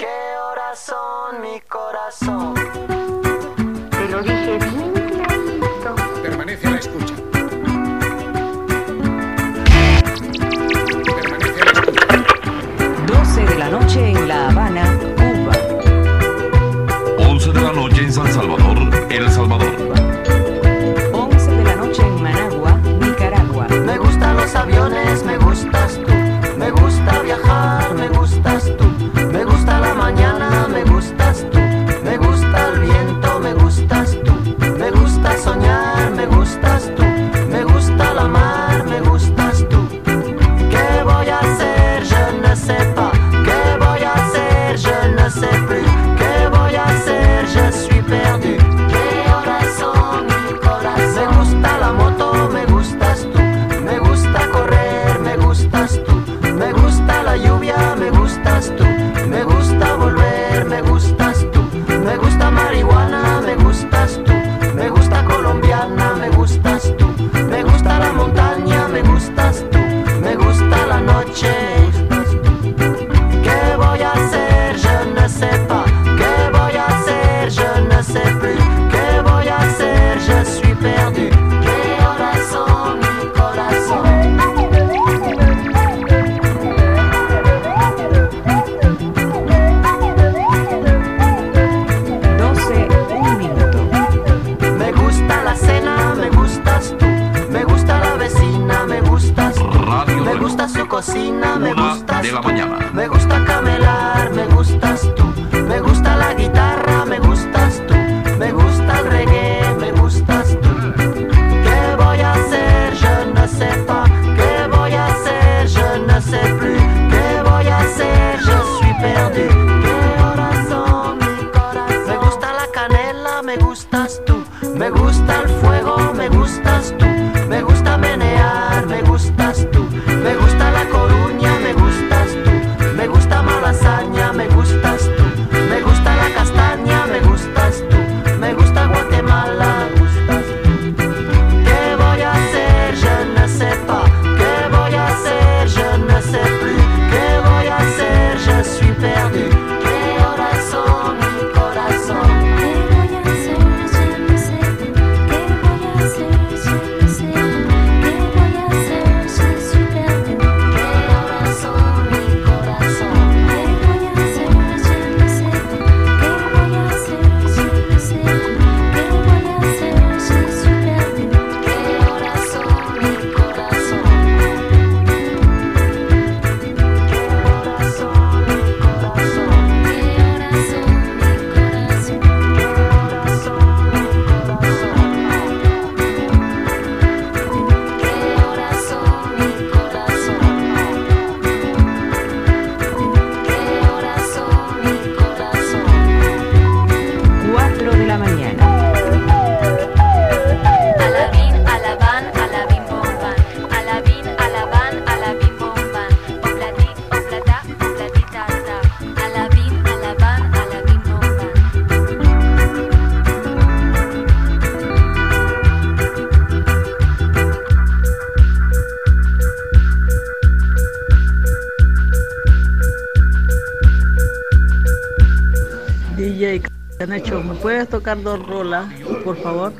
[228.06, 228.88] Ricardo Rola,
[229.24, 229.72] por favor.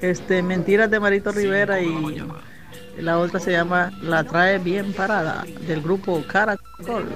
[0.00, 2.20] Este, Mentiras de Marito Rivera y
[2.98, 7.06] la otra se llama La trae bien parada del grupo Caracol.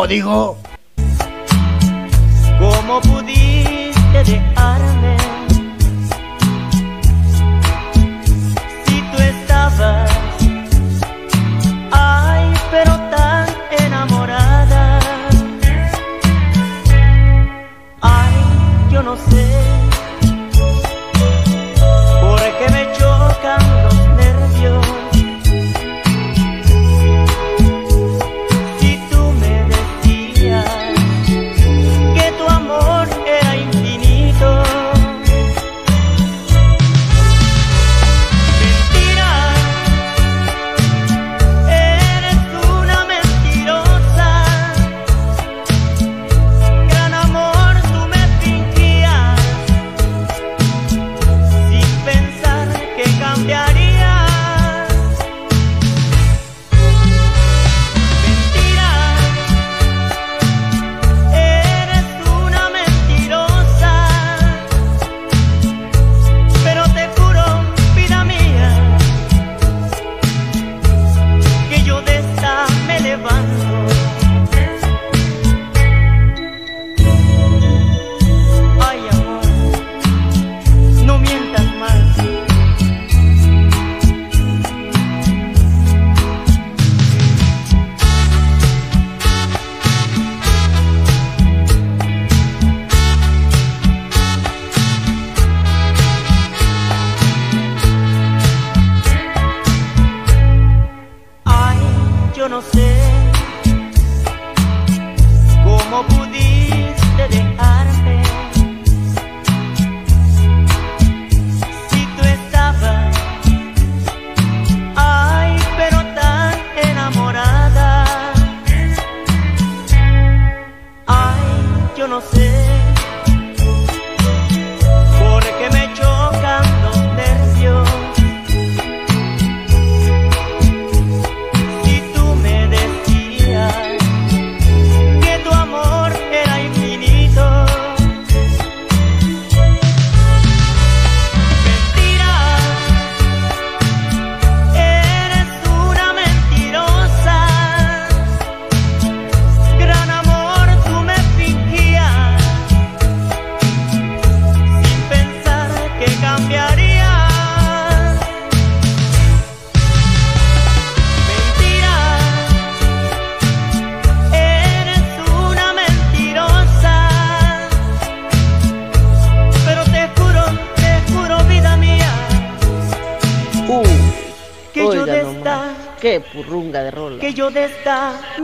[0.00, 0.56] como digo,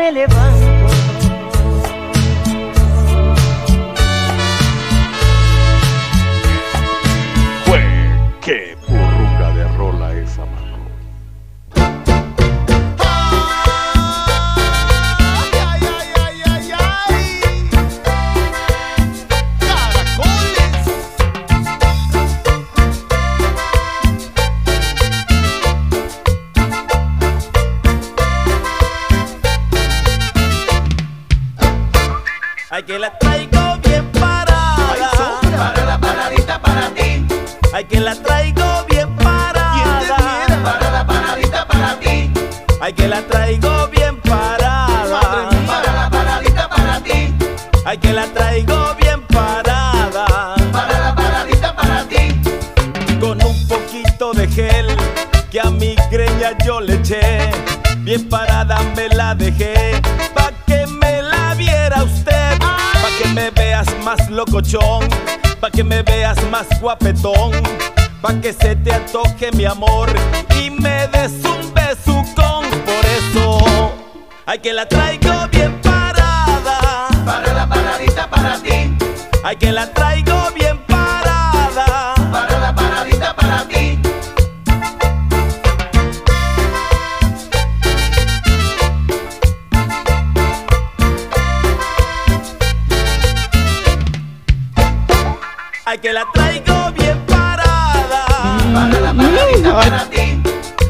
[0.06, 0.35] me levanto.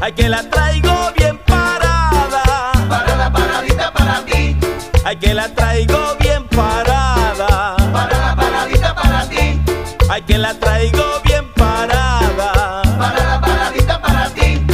[0.06, 2.70] Ay, que la traigo bien parada.
[2.88, 4.56] Para la paradita para ti.
[5.04, 7.74] Ay, que la traigo bien parada.
[7.92, 9.60] Para la paradita para ti.
[10.08, 12.82] Ay, que la traigo bien parada.
[12.96, 14.64] Para la paradita para ti.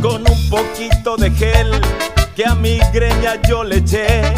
[0.00, 1.78] Con un poquito de gel
[2.34, 4.32] que a mi greña yo le eché.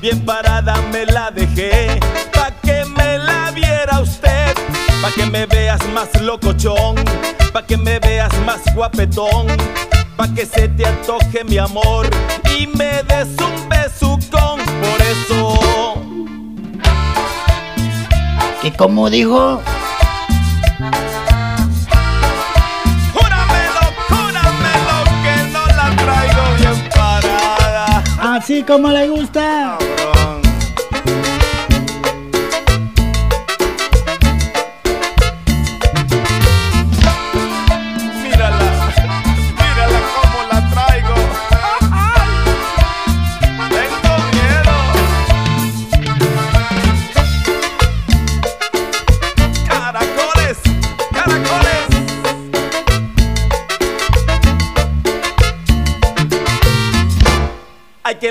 [0.00, 2.00] Bien parada me la dejé.
[2.32, 4.54] Pa' que me la viera usted.
[5.02, 6.94] Pa' que me veas más locochón.
[7.52, 7.95] Pa' que me
[8.56, 9.46] más guapetón.
[10.16, 12.08] Pa' que se te antoje mi amor.
[12.58, 14.60] Y me des un besucón.
[14.60, 15.58] Por eso.
[18.62, 19.62] ¿Y como dijo?
[23.14, 28.02] Júramelo, júramelo que no la traigo bien parada.
[28.18, 29.78] Así como le gusta.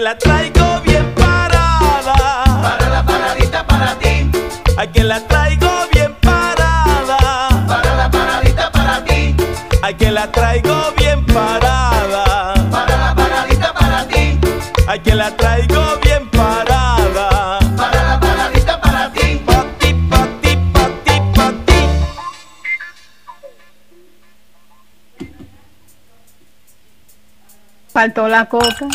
[0.06, 2.44] La traigo bien parada.
[2.62, 4.30] Para la paradita para ti.
[4.78, 7.18] Ay, que la traigo bien parada.
[7.68, 9.36] Para la paradita para ti.
[9.82, 12.54] Ay, que la traigo bien parada.
[12.70, 14.40] Para la paradita para ti.
[14.88, 17.58] Ay, que la traigo bien parada.
[17.76, 19.42] Para la paradita para ti.
[19.48, 21.82] Pa' ti, pa' ti, pa' ti, pa' ti.
[27.92, 28.88] Faltó la coca.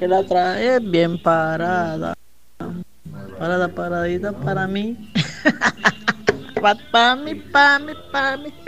[0.00, 2.14] Que la traer bien parada.
[3.38, 4.96] Para la paradita para mí.
[6.60, 8.52] Pa, pa' mí, pa' mí, pa' mí.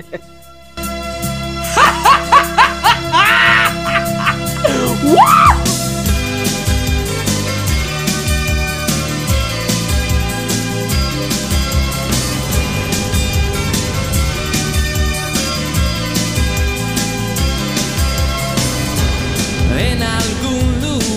[19.78, 20.71] en algún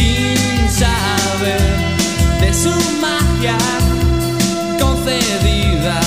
[0.00, 1.60] sin saber
[2.40, 3.58] de su magia
[4.80, 6.00] concedida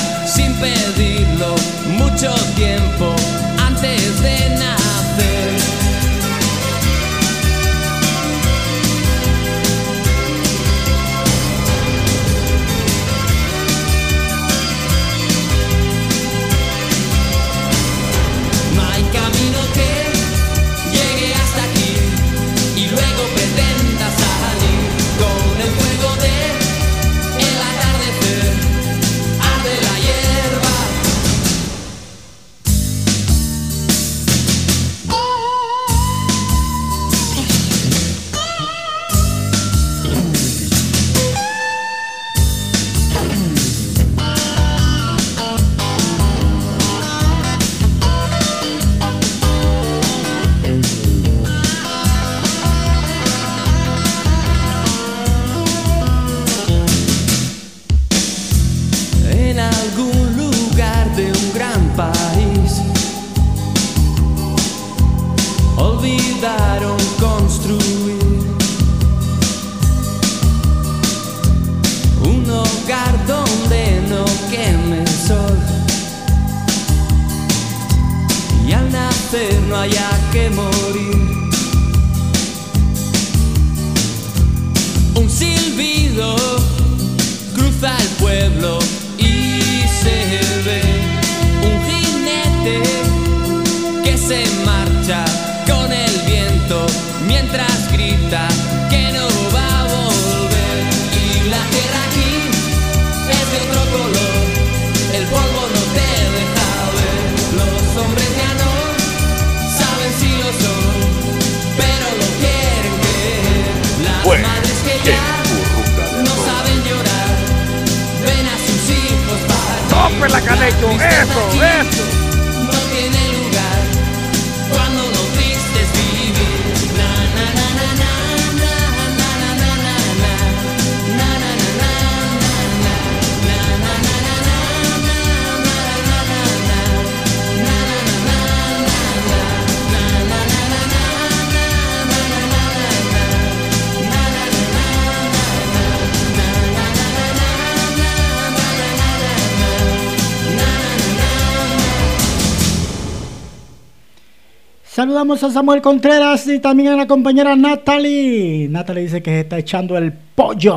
[155.23, 158.67] saludamos a Samuel Contreras y también a la compañera Natalie.
[158.69, 160.75] Natalie dice que se está echando el pollo.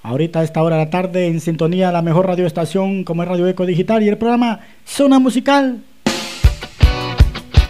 [0.00, 3.48] Ahorita a esta hora de la tarde en sintonía la mejor radioestación como es Radio
[3.48, 5.82] Eco Digital y el programa Zona Musical.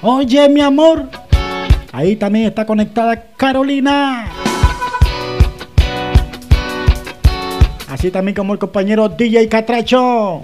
[0.03, 1.09] Oye mi amor,
[1.91, 4.27] ahí también está conectada Carolina.
[7.89, 10.43] Así también como el compañero DJ Catracho.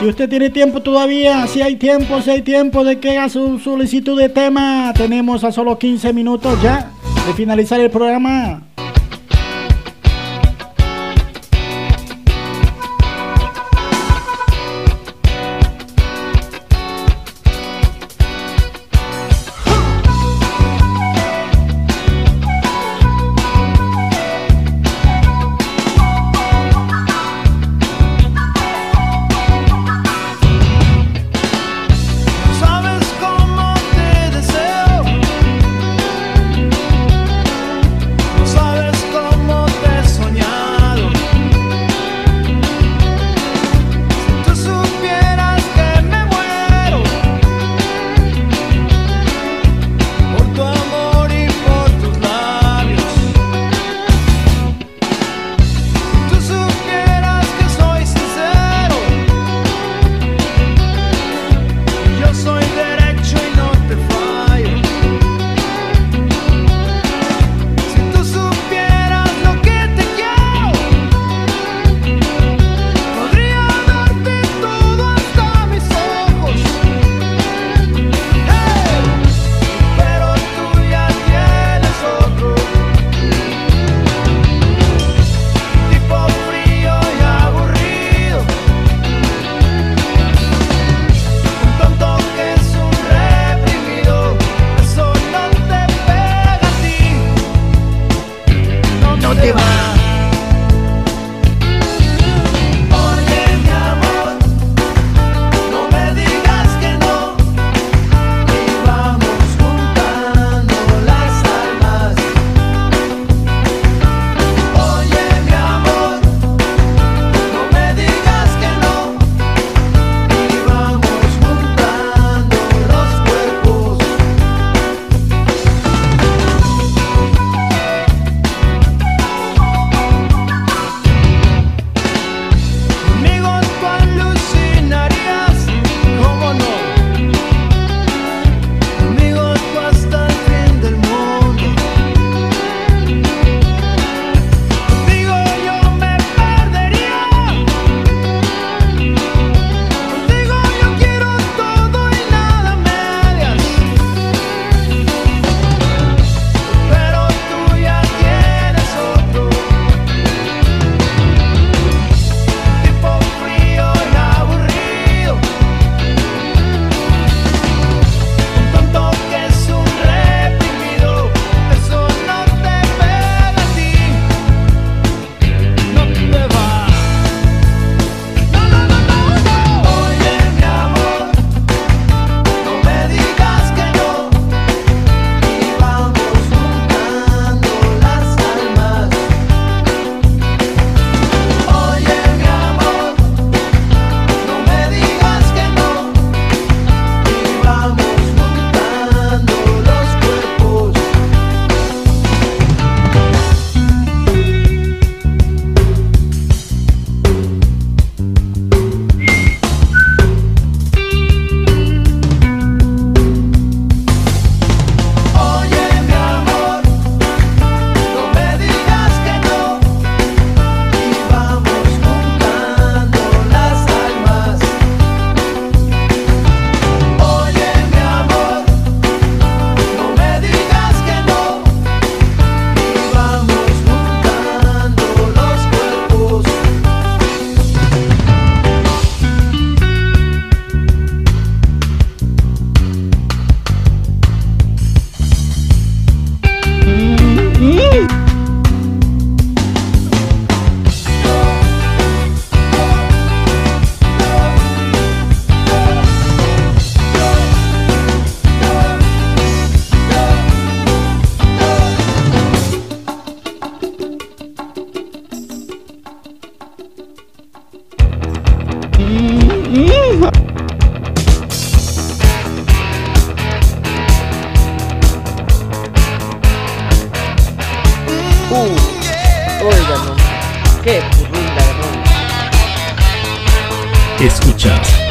[0.00, 3.58] Si usted tiene tiempo todavía, si hay tiempo, si hay tiempo de que haga su
[3.58, 6.90] solicitud de tema, tenemos a solo 15 minutos ya
[7.26, 8.73] de finalizar el programa.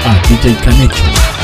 [0.03, 1.42] Escuchas a DJ Canecho.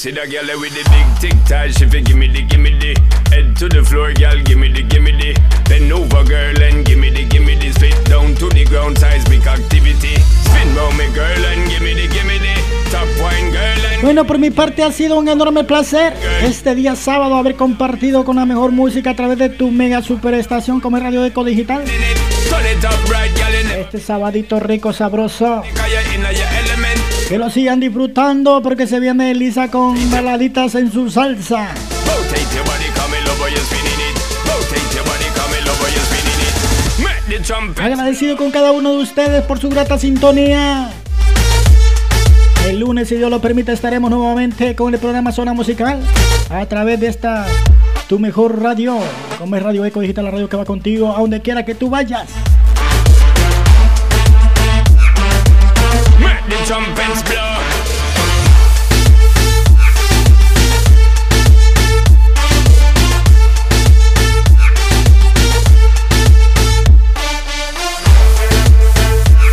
[0.00, 2.96] See that girl with the big tic tac, she fi gimme the, gimme the.
[3.28, 5.36] Head to the floor, girl, gimme the, gimme the.
[5.68, 7.70] Bend over, girl, and gimme the, gimme the.
[7.72, 10.16] Spit down to the ground, seismic activity.
[10.16, 12.54] Spin round me, girl, and gimme the, gimme the.
[12.90, 16.96] Top wine, girl, and Bueno, por mi parte ha sido un enorme placer este día
[16.96, 21.02] sábado haber compartido con la mejor música a través de tu mega superestación como es
[21.02, 21.84] Radio Eco Digital.
[23.78, 25.62] Este sabadito rico, sabroso.
[27.30, 31.68] Que lo sigan disfrutando porque se viene Elisa con baladitas en su salsa.
[37.80, 40.90] Agradecido con cada uno de ustedes por su grata sintonía.
[42.66, 46.00] El lunes, si Dios lo permite, estaremos nuevamente con el programa Zona Musical
[46.50, 47.46] a través de esta
[48.08, 48.98] tu mejor radio,
[49.38, 51.90] como es Radio Eco Digital, la radio que va contigo a donde quiera que tú
[51.90, 52.26] vayas.
[56.70, 57.50] Trumpets blow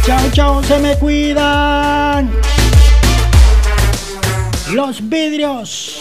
[0.06, 2.32] Chao, chao, se me cuidan.
[4.74, 5.97] Los vidrios.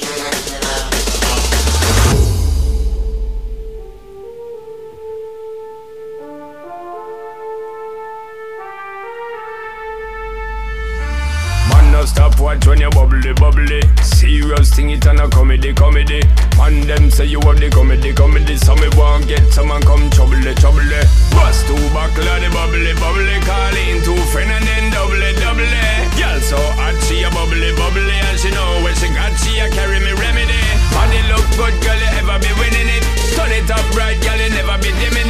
[12.46, 13.82] Watch when you bubbly, bubbly.
[13.98, 16.22] Serious thing, it and a comedy, comedy.
[16.56, 18.56] Man, them say you have the comedy, comedy.
[18.56, 20.86] So me want get some someone come trouble, trouble.
[21.34, 23.36] Bust two buckle of the bubbly, bubbly.
[23.42, 25.74] Call in two friend and then double, double.
[26.14, 28.14] Girl so hot, she a bubbly, bubbly.
[28.30, 30.62] And she know when she got, she a carry me remedy.
[30.94, 33.02] Body look good, girl, you ever be winning it.
[33.34, 35.25] Turn it up right, girl, you never be dimming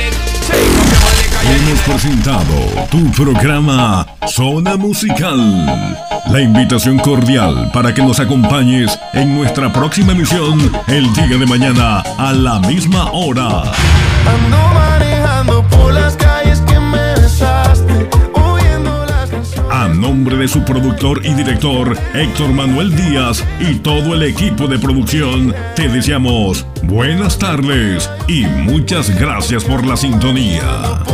[1.69, 2.55] in presentado
[2.91, 5.39] tu programa Zona Musical.
[6.31, 12.01] La invitación cordial para que nos acompañes en nuestra próxima emisión el día de mañana
[12.19, 13.63] a la misma hora.
[14.27, 16.06] Ando manejando por las
[19.87, 24.81] A nombre de su productor y director Héctor Manuel Díaz y todo el equipo de
[24.81, 31.05] producción, te deseamos buenas tardes y muchas gracias por la sintonía.